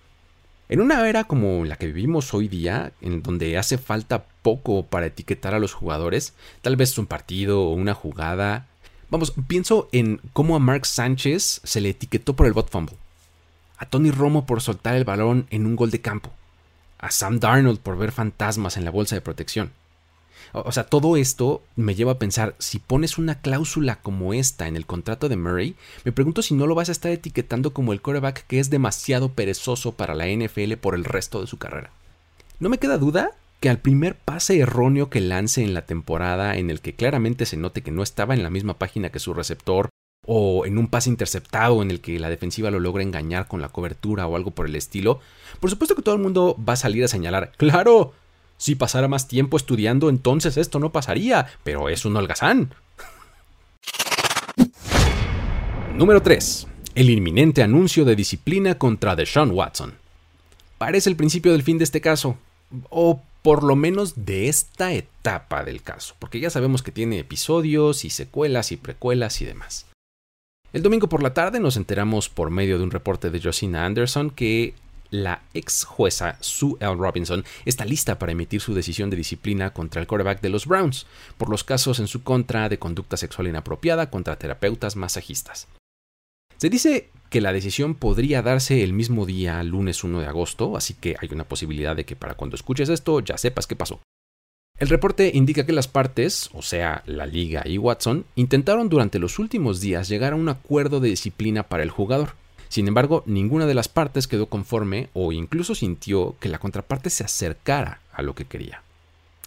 En 0.68 0.80
una 0.80 1.08
era 1.08 1.24
como 1.24 1.64
la 1.64 1.76
que 1.76 1.86
vivimos 1.86 2.32
hoy 2.34 2.48
día, 2.48 2.92
en 3.00 3.22
donde 3.22 3.58
hace 3.58 3.76
falta 3.78 4.26
poco 4.42 4.86
para 4.86 5.06
etiquetar 5.06 5.54
a 5.54 5.58
los 5.58 5.72
jugadores, 5.72 6.34
tal 6.62 6.76
vez 6.76 6.96
un 6.98 7.06
partido 7.06 7.62
o 7.62 7.72
una 7.72 7.94
jugada. 7.94 8.66
Vamos, 9.10 9.32
pienso 9.48 9.88
en 9.92 10.20
cómo 10.32 10.56
a 10.56 10.60
Mark 10.60 10.86
Sánchez 10.86 11.60
se 11.64 11.80
le 11.80 11.90
etiquetó 11.90 12.34
por 12.36 12.46
el 12.46 12.52
bot 12.52 12.70
fumble, 12.70 12.96
a 13.78 13.86
Tony 13.86 14.10
Romo 14.10 14.46
por 14.46 14.60
soltar 14.60 14.96
el 14.96 15.04
balón 15.04 15.46
en 15.50 15.66
un 15.66 15.76
gol 15.76 15.90
de 15.90 16.00
campo, 16.00 16.30
a 16.98 17.10
Sam 17.10 17.40
Darnold 17.40 17.80
por 17.80 17.98
ver 17.98 18.12
fantasmas 18.12 18.76
en 18.76 18.84
la 18.84 18.90
bolsa 18.90 19.14
de 19.14 19.20
protección. 19.20 19.72
O 20.52 20.72
sea, 20.72 20.84
todo 20.84 21.16
esto 21.16 21.62
me 21.76 21.94
lleva 21.94 22.12
a 22.12 22.18
pensar, 22.18 22.56
si 22.58 22.80
pones 22.80 23.18
una 23.18 23.40
cláusula 23.40 23.96
como 23.96 24.34
esta 24.34 24.66
en 24.66 24.76
el 24.76 24.86
contrato 24.86 25.28
de 25.28 25.36
Murray, 25.36 25.76
me 26.04 26.12
pregunto 26.12 26.42
si 26.42 26.54
no 26.54 26.66
lo 26.66 26.74
vas 26.74 26.88
a 26.88 26.92
estar 26.92 27.12
etiquetando 27.12 27.72
como 27.72 27.92
el 27.92 28.02
quarterback 28.02 28.46
que 28.46 28.58
es 28.58 28.68
demasiado 28.68 29.32
perezoso 29.32 29.92
para 29.92 30.14
la 30.14 30.26
NFL 30.26 30.74
por 30.74 30.94
el 30.94 31.04
resto 31.04 31.40
de 31.40 31.46
su 31.46 31.58
carrera. 31.58 31.90
No 32.58 32.68
me 32.68 32.78
queda 32.78 32.98
duda 32.98 33.30
que 33.60 33.68
al 33.68 33.78
primer 33.78 34.16
pase 34.16 34.58
erróneo 34.58 35.10
que 35.10 35.20
lance 35.20 35.62
en 35.62 35.74
la 35.74 35.82
temporada 35.82 36.56
en 36.56 36.70
el 36.70 36.80
que 36.80 36.94
claramente 36.94 37.44
se 37.44 37.58
note 37.58 37.82
que 37.82 37.90
no 37.90 38.02
estaba 38.02 38.34
en 38.34 38.42
la 38.42 38.50
misma 38.50 38.78
página 38.78 39.10
que 39.10 39.18
su 39.18 39.34
receptor, 39.34 39.90
o 40.26 40.66
en 40.66 40.78
un 40.78 40.88
pase 40.88 41.10
interceptado 41.10 41.82
en 41.82 41.90
el 41.90 42.00
que 42.00 42.18
la 42.18 42.30
defensiva 42.30 42.70
lo 42.70 42.80
logra 42.80 43.02
engañar 43.02 43.48
con 43.48 43.60
la 43.60 43.68
cobertura 43.68 44.26
o 44.26 44.36
algo 44.36 44.50
por 44.50 44.66
el 44.66 44.76
estilo, 44.76 45.20
por 45.60 45.70
supuesto 45.70 45.94
que 45.94 46.02
todo 46.02 46.14
el 46.14 46.22
mundo 46.22 46.56
va 46.66 46.72
a 46.72 46.76
salir 46.76 47.04
a 47.04 47.08
señalar, 47.08 47.52
claro, 47.56 48.14
si 48.56 48.74
pasara 48.74 49.08
más 49.08 49.28
tiempo 49.28 49.56
estudiando, 49.56 50.08
entonces 50.08 50.56
esto 50.56 50.78
no 50.78 50.92
pasaría, 50.92 51.46
pero 51.62 51.88
es 51.88 52.04
un 52.04 52.16
holgazán. 52.16 52.74
Número 55.94 56.22
3. 56.22 56.66
El 56.94 57.10
inminente 57.10 57.62
anuncio 57.62 58.04
de 58.04 58.16
disciplina 58.16 58.76
contra 58.76 59.16
Deshaun 59.16 59.50
Watson. 59.50 59.94
Parece 60.78 61.10
el 61.10 61.16
principio 61.16 61.52
del 61.52 61.62
fin 61.62 61.78
de 61.78 61.84
este 61.84 62.00
caso, 62.00 62.38
o 62.88 63.22
por 63.42 63.62
lo 63.62 63.76
menos 63.76 64.26
de 64.26 64.48
esta 64.48 64.92
etapa 64.92 65.64
del 65.64 65.82
caso, 65.82 66.14
porque 66.18 66.40
ya 66.40 66.50
sabemos 66.50 66.82
que 66.82 66.92
tiene 66.92 67.18
episodios 67.18 68.04
y 68.04 68.10
secuelas 68.10 68.72
y 68.72 68.76
precuelas 68.76 69.40
y 69.40 69.46
demás. 69.46 69.86
El 70.72 70.82
domingo 70.82 71.08
por 71.08 71.22
la 71.22 71.34
tarde 71.34 71.58
nos 71.58 71.76
enteramos 71.76 72.28
por 72.28 72.50
medio 72.50 72.78
de 72.78 72.84
un 72.84 72.90
reporte 72.90 73.30
de 73.30 73.40
Josina 73.40 73.86
Anderson 73.86 74.30
que 74.30 74.74
la 75.10 75.42
ex 75.54 75.84
jueza 75.84 76.36
Sue 76.40 76.76
L. 76.78 76.94
Robinson 76.94 77.44
está 77.64 77.84
lista 77.84 78.18
para 78.18 78.32
emitir 78.32 78.60
su 78.60 78.74
decisión 78.74 79.10
de 79.10 79.16
disciplina 79.16 79.72
contra 79.72 80.00
el 80.00 80.06
quarterback 80.06 80.40
de 80.40 80.50
los 80.50 80.66
Browns 80.66 81.06
por 81.36 81.50
los 81.50 81.64
casos 81.64 81.98
en 81.98 82.06
su 82.06 82.22
contra 82.22 82.68
de 82.68 82.78
conducta 82.78 83.16
sexual 83.16 83.48
inapropiada 83.48 84.10
contra 84.10 84.36
terapeutas 84.36 84.94
masajistas. 84.94 85.66
Se 86.60 86.68
dice 86.68 87.08
que 87.30 87.40
la 87.40 87.54
decisión 87.54 87.94
podría 87.94 88.42
darse 88.42 88.82
el 88.84 88.92
mismo 88.92 89.24
día, 89.24 89.62
lunes 89.62 90.04
1 90.04 90.20
de 90.20 90.26
agosto, 90.26 90.76
así 90.76 90.92
que 90.92 91.16
hay 91.18 91.30
una 91.32 91.44
posibilidad 91.44 91.96
de 91.96 92.04
que 92.04 92.16
para 92.16 92.34
cuando 92.34 92.54
escuches 92.54 92.90
esto 92.90 93.20
ya 93.20 93.38
sepas 93.38 93.66
qué 93.66 93.76
pasó. 93.76 94.02
El 94.78 94.90
reporte 94.90 95.30
indica 95.32 95.64
que 95.64 95.72
las 95.72 95.88
partes, 95.88 96.50
o 96.52 96.60
sea, 96.60 97.02
la 97.06 97.24
liga 97.24 97.62
y 97.64 97.78
Watson, 97.78 98.26
intentaron 98.34 98.90
durante 98.90 99.18
los 99.18 99.38
últimos 99.38 99.80
días 99.80 100.10
llegar 100.10 100.34
a 100.34 100.36
un 100.36 100.50
acuerdo 100.50 101.00
de 101.00 101.08
disciplina 101.08 101.62
para 101.62 101.82
el 101.82 101.88
jugador. 101.88 102.34
Sin 102.68 102.88
embargo, 102.88 103.22
ninguna 103.24 103.64
de 103.64 103.74
las 103.74 103.88
partes 103.88 104.28
quedó 104.28 104.50
conforme 104.50 105.08
o 105.14 105.32
incluso 105.32 105.74
sintió 105.74 106.36
que 106.40 106.50
la 106.50 106.58
contraparte 106.58 107.08
se 107.08 107.24
acercara 107.24 108.02
a 108.12 108.20
lo 108.20 108.34
que 108.34 108.44
quería. 108.44 108.82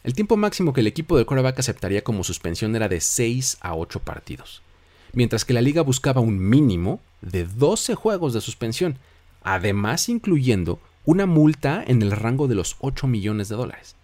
El 0.03 0.15
tiempo 0.15 0.35
máximo 0.35 0.73
que 0.73 0.81
el 0.81 0.87
equipo 0.87 1.15
del 1.15 1.27
quarterback 1.27 1.59
aceptaría 1.59 2.03
como 2.03 2.23
suspensión 2.23 2.75
era 2.75 2.89
de 2.89 3.01
6 3.01 3.59
a 3.61 3.75
8 3.75 3.99
partidos, 3.99 4.63
mientras 5.13 5.45
que 5.45 5.53
la 5.53 5.61
liga 5.61 5.81
buscaba 5.81 6.21
un 6.21 6.37
mínimo 6.37 6.99
de 7.21 7.45
12 7.45 7.95
juegos 7.95 8.33
de 8.33 8.41
suspensión, 8.41 8.97
además 9.41 10.09
incluyendo 10.09 10.79
una 11.05 11.25
multa 11.25 11.83
en 11.85 12.01
el 12.01 12.11
rango 12.11 12.47
de 12.47 12.55
los 12.55 12.75
8 12.79 13.07
millones 13.07 13.49
de 13.49 13.55
dólares. 13.55 13.95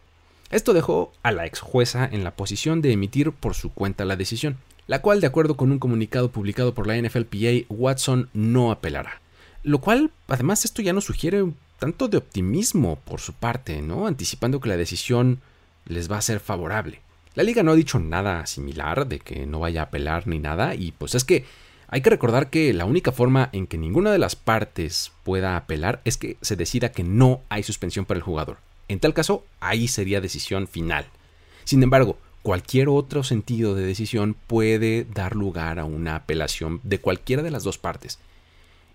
Esto 0.50 0.74
dejó 0.74 1.12
a 1.22 1.32
la 1.32 1.46
ex 1.46 1.60
jueza 1.60 2.10
en 2.12 2.24
la 2.24 2.32
posición 2.32 2.82
de 2.82 2.92
emitir 2.92 3.32
por 3.32 3.54
su 3.54 3.72
cuenta 3.72 4.06
la 4.06 4.16
decisión 4.16 4.58
la 4.90 5.04
cual, 5.04 5.22
de 5.22 5.28
acuerdo 5.28 5.56
con 5.56 5.72
un 5.72 5.78
comunicado 5.78 6.32
publicado 6.32 6.74
por 6.74 6.88
la 6.88 7.00
NFLPA, 7.00 7.68
Watson 7.70 8.28
no 8.34 8.72
apelará. 8.72 9.22
Lo 9.62 9.82
cual, 9.82 10.10
además, 10.28 10.66
esto 10.66 10.82
ya 10.82 10.94
nos 10.94 11.06
sugiere 11.06 11.44
un 11.44 11.56
tanto 11.78 12.08
de 12.08 12.18
optimismo 12.18 12.98
por 13.06 13.20
su 13.22 13.34
parte, 13.34 13.84
¿no? 13.84 14.08
Anticipando 14.08 14.60
que 14.60 14.70
la 14.70 14.78
decisión 14.78 15.42
les 15.86 16.12
va 16.12 16.18
a 16.18 16.24
ser 16.24 16.40
favorable. 16.40 17.02
La 17.40 17.46
liga 17.46 17.64
no 17.64 17.72
ha 17.72 17.76
dicho 17.76 18.00
nada 18.00 18.46
similar 18.48 19.08
de 19.08 19.20
que 19.20 19.46
no 19.46 19.62
vaya 19.62 19.80
a 19.80 19.84
apelar 19.86 20.28
ni 20.28 20.40
nada, 20.40 20.76
y 20.76 20.92
pues 20.92 21.16
es 21.16 21.24
que 21.24 21.46
hay 21.88 22.02
que 22.02 22.10
recordar 22.10 22.50
que 22.50 22.74
la 22.74 22.84
única 22.84 23.14
forma 23.14 23.48
en 23.54 23.66
que 23.66 23.78
ninguna 23.78 24.12
de 24.12 24.18
las 24.18 24.36
partes 24.36 25.14
pueda 25.24 25.56
apelar 25.56 26.02
es 26.04 26.18
que 26.18 26.36
se 26.42 26.58
decida 26.58 26.92
que 26.92 27.06
no 27.06 27.40
hay 27.48 27.64
suspensión 27.64 28.04
para 28.04 28.18
el 28.18 28.26
jugador. 28.26 28.58
En 28.90 29.00
tal 29.00 29.14
caso, 29.14 29.46
ahí 29.62 29.88
sería 29.88 30.20
decisión 30.20 30.68
final. 30.68 31.06
Sin 31.64 31.82
embargo, 31.82 32.18
cualquier 32.42 32.90
otro 32.90 33.24
sentido 33.24 33.74
de 33.74 33.86
decisión 33.86 34.36
puede 34.48 35.06
dar 35.06 35.34
lugar 35.34 35.80
a 35.80 35.86
una 35.86 36.18
apelación 36.18 36.82
de 36.84 37.00
cualquiera 37.00 37.42
de 37.42 37.52
las 37.52 37.64
dos 37.64 37.78
partes. 37.78 38.20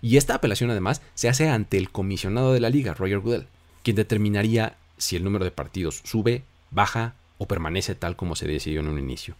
Y 0.03 0.17
esta 0.17 0.35
apelación 0.35 0.69
además 0.69 1.01
se 1.15 1.29
hace 1.29 1.49
ante 1.49 1.79
el 1.79 1.89
comisionado 1.89 2.53
de 2.53 2.59
la 2.59 2.69
liga, 2.69 2.93
Roger 2.93 3.21
Goodell, 3.21 3.47
quien 3.81 3.95
determinaría 3.95 4.77
si 4.99 5.15
el 5.15 5.23
número 5.23 5.45
de 5.45 5.49
partidos 5.49 6.01
sube, 6.03 6.43
baja 6.69 7.15
o 7.37 7.47
permanece 7.47 7.95
tal 7.95 8.15
como 8.15 8.35
se 8.35 8.47
decidió 8.47 8.79
en 8.79 8.87
un 8.87 8.99
inicio. 8.99 9.35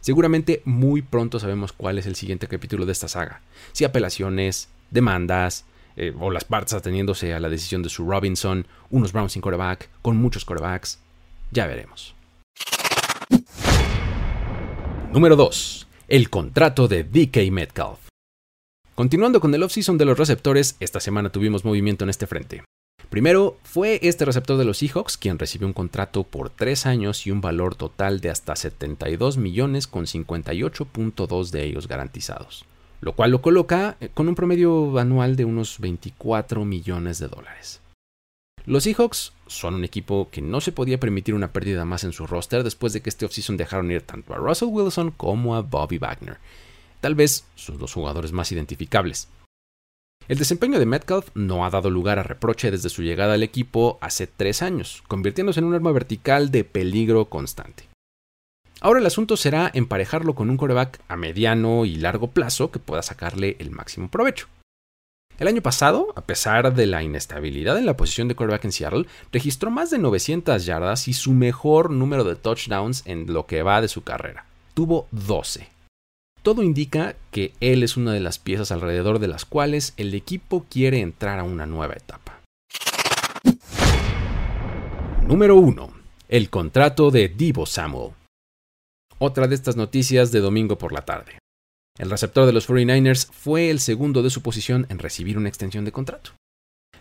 Seguramente 0.00 0.62
muy 0.64 1.02
pronto 1.02 1.38
sabemos 1.38 1.72
cuál 1.72 1.98
es 1.98 2.06
el 2.06 2.16
siguiente 2.16 2.48
capítulo 2.48 2.86
de 2.86 2.92
esta 2.92 3.08
saga. 3.08 3.40
Si 3.72 3.84
apelaciones, 3.84 4.68
demandas, 4.90 5.64
eh, 5.96 6.12
o 6.18 6.30
las 6.30 6.44
partes 6.44 6.74
ateniéndose 6.74 7.34
a 7.34 7.40
la 7.40 7.48
decisión 7.48 7.82
de 7.82 7.88
su 7.88 8.08
Robinson, 8.08 8.66
unos 8.90 9.12
Browns 9.12 9.32
sin 9.32 9.42
coreback, 9.42 9.88
con 10.00 10.16
muchos 10.16 10.44
corebacks, 10.44 10.98
ya 11.50 11.66
veremos. 11.66 12.14
Número 15.12 15.36
2. 15.36 15.86
El 16.08 16.30
contrato 16.30 16.88
de 16.88 17.04
DK 17.04 17.50
Metcalf. 17.52 18.08
Continuando 18.94 19.40
con 19.40 19.54
el 19.54 19.62
offseason 19.62 19.98
de 19.98 20.04
los 20.04 20.18
receptores, 20.18 20.76
esta 20.80 21.00
semana 21.00 21.30
tuvimos 21.30 21.64
movimiento 21.64 22.04
en 22.04 22.10
este 22.10 22.26
frente. 22.26 22.64
Primero, 23.12 23.58
fue 23.62 24.00
este 24.00 24.24
receptor 24.24 24.56
de 24.56 24.64
los 24.64 24.78
Seahawks 24.78 25.18
quien 25.18 25.38
recibió 25.38 25.66
un 25.66 25.74
contrato 25.74 26.22
por 26.22 26.48
3 26.48 26.86
años 26.86 27.26
y 27.26 27.30
un 27.30 27.42
valor 27.42 27.74
total 27.74 28.22
de 28.22 28.30
hasta 28.30 28.56
72 28.56 29.36
millones 29.36 29.86
con 29.86 30.06
58.2 30.06 31.50
de 31.50 31.62
ellos 31.62 31.88
garantizados, 31.88 32.64
lo 33.02 33.12
cual 33.12 33.32
lo 33.32 33.42
coloca 33.42 33.98
eh, 34.00 34.08
con 34.14 34.28
un 34.28 34.34
promedio 34.34 34.98
anual 34.98 35.36
de 35.36 35.44
unos 35.44 35.78
24 35.78 36.64
millones 36.64 37.18
de 37.18 37.28
dólares. 37.28 37.82
Los 38.64 38.84
Seahawks 38.84 39.34
son 39.46 39.74
un 39.74 39.84
equipo 39.84 40.30
que 40.30 40.40
no 40.40 40.62
se 40.62 40.72
podía 40.72 40.98
permitir 40.98 41.34
una 41.34 41.52
pérdida 41.52 41.84
más 41.84 42.04
en 42.04 42.14
su 42.14 42.26
roster 42.26 42.64
después 42.64 42.94
de 42.94 43.02
que 43.02 43.10
este 43.10 43.26
offseason 43.26 43.58
dejaron 43.58 43.90
ir 43.90 44.00
tanto 44.00 44.32
a 44.32 44.38
Russell 44.38 44.70
Wilson 44.70 45.10
como 45.10 45.54
a 45.54 45.60
Bobby 45.60 45.98
Wagner, 45.98 46.38
tal 47.02 47.14
vez 47.14 47.44
sus 47.56 47.78
dos 47.78 47.92
jugadores 47.92 48.32
más 48.32 48.50
identificables. 48.52 49.28
El 50.28 50.38
desempeño 50.38 50.78
de 50.78 50.86
Metcalf 50.86 51.28
no 51.34 51.64
ha 51.64 51.70
dado 51.70 51.90
lugar 51.90 52.18
a 52.18 52.22
reproche 52.22 52.70
desde 52.70 52.88
su 52.88 53.02
llegada 53.02 53.34
al 53.34 53.42
equipo 53.42 53.98
hace 54.00 54.28
tres 54.28 54.62
años, 54.62 55.02
convirtiéndose 55.08 55.60
en 55.60 55.66
un 55.66 55.74
arma 55.74 55.90
vertical 55.90 56.50
de 56.50 56.62
peligro 56.62 57.24
constante. 57.26 57.88
Ahora 58.80 59.00
el 59.00 59.06
asunto 59.06 59.36
será 59.36 59.70
emparejarlo 59.74 60.34
con 60.34 60.48
un 60.48 60.56
coreback 60.56 61.00
a 61.08 61.16
mediano 61.16 61.84
y 61.84 61.96
largo 61.96 62.28
plazo 62.28 62.70
que 62.70 62.78
pueda 62.78 63.02
sacarle 63.02 63.56
el 63.58 63.70
máximo 63.70 64.08
provecho. 64.08 64.48
El 65.38 65.48
año 65.48 65.62
pasado, 65.62 66.12
a 66.14 66.20
pesar 66.20 66.72
de 66.72 66.86
la 66.86 67.02
inestabilidad 67.02 67.76
en 67.76 67.86
la 67.86 67.96
posición 67.96 68.28
de 68.28 68.36
quarterback 68.36 68.64
en 68.64 68.72
Seattle, 68.72 69.06
registró 69.32 69.70
más 69.70 69.90
de 69.90 69.98
900 69.98 70.64
yardas 70.64 71.08
y 71.08 71.14
su 71.14 71.32
mejor 71.32 71.90
número 71.90 72.22
de 72.22 72.36
touchdowns 72.36 73.02
en 73.06 73.32
lo 73.32 73.46
que 73.46 73.62
va 73.62 73.80
de 73.80 73.88
su 73.88 74.02
carrera. 74.02 74.46
Tuvo 74.74 75.08
12. 75.10 75.71
Todo 76.42 76.64
indica 76.64 77.14
que 77.30 77.52
él 77.60 77.84
es 77.84 77.96
una 77.96 78.12
de 78.12 78.18
las 78.18 78.40
piezas 78.40 78.72
alrededor 78.72 79.20
de 79.20 79.28
las 79.28 79.44
cuales 79.44 79.94
el 79.96 80.12
equipo 80.12 80.66
quiere 80.68 81.00
entrar 81.00 81.38
a 81.38 81.44
una 81.44 81.66
nueva 81.66 81.94
etapa. 81.94 82.40
Número 85.24 85.54
1. 85.54 85.92
El 86.28 86.50
contrato 86.50 87.12
de 87.12 87.28
Divo 87.28 87.64
Samuel. 87.64 88.10
Otra 89.18 89.46
de 89.46 89.54
estas 89.54 89.76
noticias 89.76 90.32
de 90.32 90.40
domingo 90.40 90.78
por 90.78 90.92
la 90.92 91.04
tarde. 91.04 91.38
El 91.96 92.10
receptor 92.10 92.44
de 92.44 92.52
los 92.52 92.68
49ers 92.68 93.30
fue 93.30 93.70
el 93.70 93.78
segundo 93.78 94.24
de 94.24 94.30
su 94.30 94.42
posición 94.42 94.86
en 94.88 94.98
recibir 94.98 95.38
una 95.38 95.48
extensión 95.48 95.84
de 95.84 95.92
contrato. 95.92 96.32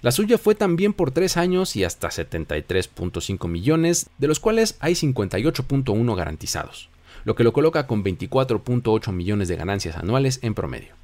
La 0.04 0.12
suya 0.12 0.38
fue 0.38 0.54
también 0.54 0.94
por 0.94 1.10
3 1.10 1.38
años 1.38 1.76
y 1.76 1.84
hasta 1.84 2.10
73.5 2.10 3.48
millones, 3.48 4.08
de 4.20 4.28
los 4.28 4.40
cuales 4.40 4.78
hay 4.82 4.94
58.1 4.94 6.16
garantizados 6.16 6.92
lo 7.24 7.36
que 7.36 7.44
lo 7.44 7.54
coloca 7.54 7.88
con 7.88 8.04
24.8 8.04 9.12
millones 9.12 9.48
de 9.48 9.56
ganancias 9.56 9.98
anuales 9.98 10.40
en 10.42 10.54
promedio. 10.54 10.96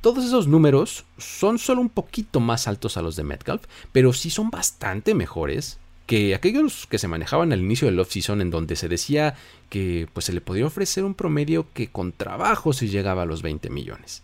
Todos 0.00 0.24
esos 0.24 0.46
números 0.46 1.04
son 1.18 1.58
solo 1.58 1.80
un 1.80 1.88
poquito 1.88 2.38
más 2.38 2.68
altos 2.68 2.96
a 2.96 3.02
los 3.02 3.16
de 3.16 3.24
Metcalf, 3.24 3.64
pero 3.92 4.12
sí 4.12 4.30
son 4.30 4.50
bastante 4.50 5.14
mejores 5.14 5.80
que 6.06 6.34
aquellos 6.34 6.86
que 6.86 6.98
se 6.98 7.08
manejaban 7.08 7.52
al 7.52 7.60
inicio 7.60 7.86
del 7.86 7.98
offseason 7.98 8.40
en 8.40 8.50
donde 8.50 8.76
se 8.76 8.88
decía 8.88 9.34
que 9.68 10.08
pues, 10.12 10.26
se 10.26 10.32
le 10.32 10.40
podía 10.40 10.66
ofrecer 10.66 11.04
un 11.04 11.14
promedio 11.14 11.66
que 11.72 11.88
con 11.88 12.12
trabajo 12.12 12.72
se 12.72 12.88
llegaba 12.88 13.22
a 13.22 13.26
los 13.26 13.42
20 13.42 13.70
millones. 13.70 14.22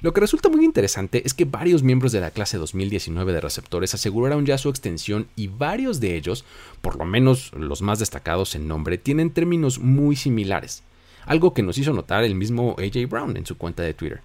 Lo 0.00 0.12
que 0.12 0.20
resulta 0.20 0.48
muy 0.48 0.64
interesante 0.64 1.22
es 1.26 1.34
que 1.34 1.44
varios 1.44 1.82
miembros 1.82 2.12
de 2.12 2.20
la 2.20 2.30
clase 2.30 2.56
2019 2.56 3.32
de 3.32 3.40
receptores 3.40 3.94
aseguraron 3.94 4.46
ya 4.46 4.56
su 4.56 4.68
extensión 4.68 5.26
y 5.34 5.48
varios 5.48 5.98
de 5.98 6.14
ellos, 6.14 6.44
por 6.82 6.96
lo 6.96 7.04
menos 7.04 7.52
los 7.52 7.82
más 7.82 7.98
destacados 7.98 8.54
en 8.54 8.68
nombre, 8.68 8.96
tienen 8.96 9.30
términos 9.30 9.80
muy 9.80 10.14
similares, 10.14 10.84
algo 11.26 11.52
que 11.52 11.64
nos 11.64 11.78
hizo 11.78 11.92
notar 11.92 12.22
el 12.22 12.36
mismo 12.36 12.76
AJ 12.78 13.08
Brown 13.08 13.36
en 13.36 13.46
su 13.46 13.58
cuenta 13.58 13.82
de 13.82 13.94
Twitter. 13.94 14.20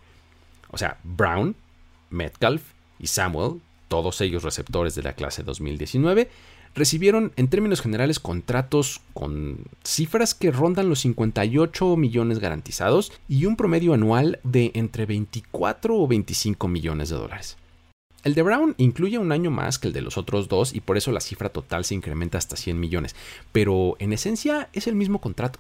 O 0.70 0.78
sea, 0.78 1.00
Brown, 1.04 1.56
Metcalf 2.12 2.62
y 3.00 3.08
Samuel, 3.08 3.60
todos 3.88 4.22
ellos 4.22 4.44
receptores 4.44 4.94
de 4.94 5.02
la 5.02 5.14
clase 5.14 5.42
2019, 5.42 6.30
recibieron 6.76 7.32
en 7.36 7.48
términos 7.48 7.82
generales 7.82 8.20
contratos 8.20 9.02
con 9.14 9.60
cifras 9.84 10.34
que 10.34 10.52
rondan 10.52 10.90
los 10.90 11.02
58 11.02 11.96
millones 11.98 12.40
garantizados 12.40 13.12
y 13.28 13.46
un 13.46 13.56
promedio 13.56 13.94
anual 13.94 14.40
de 14.44 14.72
entre 14.74 15.06
24 15.06 15.96
o 15.96 16.08
25 16.08 16.68
millones 16.68 17.10
de 17.10 17.16
dólares. 17.16 17.58
El 18.24 18.36
de 18.36 18.42
Brown 18.42 18.74
incluye 18.78 19.18
un 19.18 19.34
año 19.34 19.52
más 19.52 19.80
que 19.80 19.88
el 19.88 19.94
de 19.94 20.02
los 20.02 20.18
otros 20.18 20.48
dos 20.48 20.74
y 20.74 20.80
por 20.80 20.98
eso 20.98 21.12
la 21.12 21.20
cifra 21.20 21.50
total 21.50 21.84
se 21.84 21.94
incrementa 21.94 22.38
hasta 22.38 22.56
100 22.56 22.80
millones, 22.80 23.16
pero 23.52 23.98
en 24.00 24.14
esencia 24.14 24.70
es 24.72 24.88
el 24.88 24.96
mismo 24.96 25.20
contrato. 25.20 25.60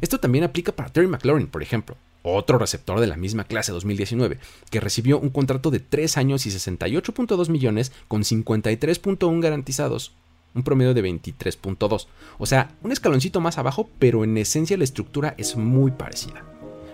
Esto 0.00 0.20
también 0.20 0.44
aplica 0.44 0.72
para 0.72 0.90
Terry 0.90 1.08
McLaurin, 1.08 1.48
por 1.48 1.62
ejemplo, 1.62 1.96
otro 2.22 2.58
receptor 2.58 3.00
de 3.00 3.06
la 3.06 3.16
misma 3.16 3.44
clase 3.44 3.72
2019, 3.72 4.38
que 4.70 4.80
recibió 4.80 5.18
un 5.18 5.30
contrato 5.30 5.70
de 5.70 5.80
3 5.80 6.18
años 6.18 6.46
y 6.46 6.50
68.2 6.50 7.48
millones 7.48 7.90
con 8.06 8.22
53.1 8.22 9.40
garantizados 9.40 10.12
un 10.58 10.64
promedio 10.64 10.92
de 10.92 11.02
23.2. 11.02 12.06
O 12.38 12.46
sea, 12.46 12.72
un 12.82 12.92
escaloncito 12.92 13.40
más 13.40 13.58
abajo, 13.58 13.88
pero 13.98 14.24
en 14.24 14.36
esencia 14.36 14.76
la 14.76 14.84
estructura 14.84 15.34
es 15.38 15.56
muy 15.56 15.90
parecida. 15.90 16.44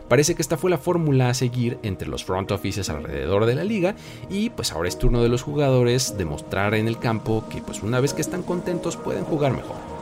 Parece 0.08 0.34
que 0.34 0.42
esta 0.42 0.58
fue 0.58 0.70
la 0.70 0.78
fórmula 0.78 1.30
a 1.30 1.34
seguir 1.34 1.78
entre 1.82 2.08
los 2.08 2.24
front 2.24 2.50
offices 2.52 2.90
alrededor 2.90 3.46
de 3.46 3.54
la 3.54 3.64
liga 3.64 3.96
y 4.28 4.50
pues 4.50 4.70
ahora 4.72 4.88
es 4.88 4.98
turno 4.98 5.22
de 5.22 5.30
los 5.30 5.42
jugadores 5.42 6.18
demostrar 6.18 6.74
en 6.74 6.88
el 6.88 6.98
campo 6.98 7.44
que 7.48 7.62
pues 7.62 7.82
una 7.82 8.00
vez 8.00 8.12
que 8.12 8.20
están 8.20 8.42
contentos 8.42 8.98
pueden 8.98 9.24
jugar 9.24 9.52
mejor. 9.52 9.93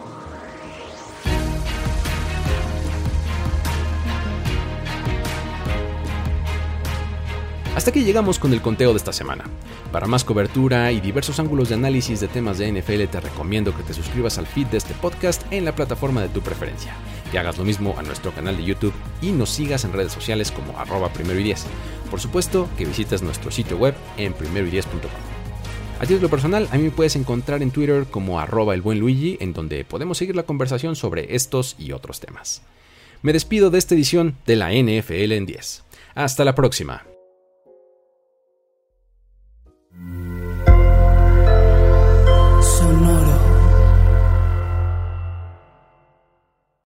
Hasta 7.74 7.88
aquí 7.88 8.04
llegamos 8.04 8.38
con 8.38 8.52
el 8.52 8.61
conteo 8.61 8.90
de 8.90 8.98
esta 8.98 9.14
semana. 9.14 9.44
Para 9.92 10.06
más 10.06 10.24
cobertura 10.24 10.92
y 10.92 11.00
diversos 11.00 11.40
ángulos 11.40 11.70
de 11.70 11.76
análisis 11.76 12.20
de 12.20 12.28
temas 12.28 12.58
de 12.58 12.70
NFL 12.70 13.04
te 13.11 13.20
recomiendo 13.20 13.74
que 13.74 13.82
te 13.82 13.94
suscribas 13.94 14.37
al 14.37 14.46
feed 14.46 14.66
de 14.66 14.76
este 14.76 14.92
podcast 14.92 15.42
en 15.50 15.64
la 15.64 15.74
plataforma 15.74 16.20
de 16.20 16.28
tu 16.28 16.42
preferencia, 16.42 16.94
que 17.30 17.38
hagas 17.38 17.56
lo 17.56 17.64
mismo 17.64 17.94
a 17.98 18.02
nuestro 18.02 18.30
canal 18.32 18.58
de 18.58 18.64
YouTube 18.64 18.92
y 19.22 19.32
nos 19.32 19.48
sigas 19.48 19.85
en 19.85 19.94
redes 19.94 20.12
sociales 20.12 20.52
como 20.52 20.78
arroba 20.78 21.14
primero 21.14 21.40
y 21.40 21.44
diez. 21.44 21.64
Por 22.11 22.20
supuesto 22.20 22.68
que 22.76 22.85
visites 22.85 23.22
nuestro 23.22 23.50
sitio 23.50 23.78
web 23.78 23.94
en 24.18 24.35
primeroy10.com. 24.35 25.11
A 25.98 26.06
título 26.06 26.28
personal, 26.28 26.68
a 26.72 26.76
mí 26.76 26.85
me 26.85 26.90
puedes 26.90 27.16
encontrar 27.16 27.62
en 27.62 27.70
Twitter 27.70 28.04
como 28.11 28.38
arroba 28.38 28.74
el 28.74 28.82
buen 28.82 29.00
Luigi, 29.00 29.38
en 29.40 29.54
donde 29.54 29.87
podemos 29.87 30.18
seguir 30.18 30.37
la 30.37 30.42
conversación 30.42 30.94
sobre 30.94 31.35
estos 31.35 31.76
y 31.78 31.92
otros 31.92 32.20
temas. 32.20 32.61
Me 33.22 33.32
despido 33.32 33.70
de 33.70 33.78
esta 33.78 33.94
edición 33.94 34.37
de 34.44 34.56
la 34.56 34.72
NFL 34.72 35.32
en 35.32 35.46
10. 35.46 35.85
Hasta 36.14 36.44
la 36.44 36.54
próxima. 36.54 37.12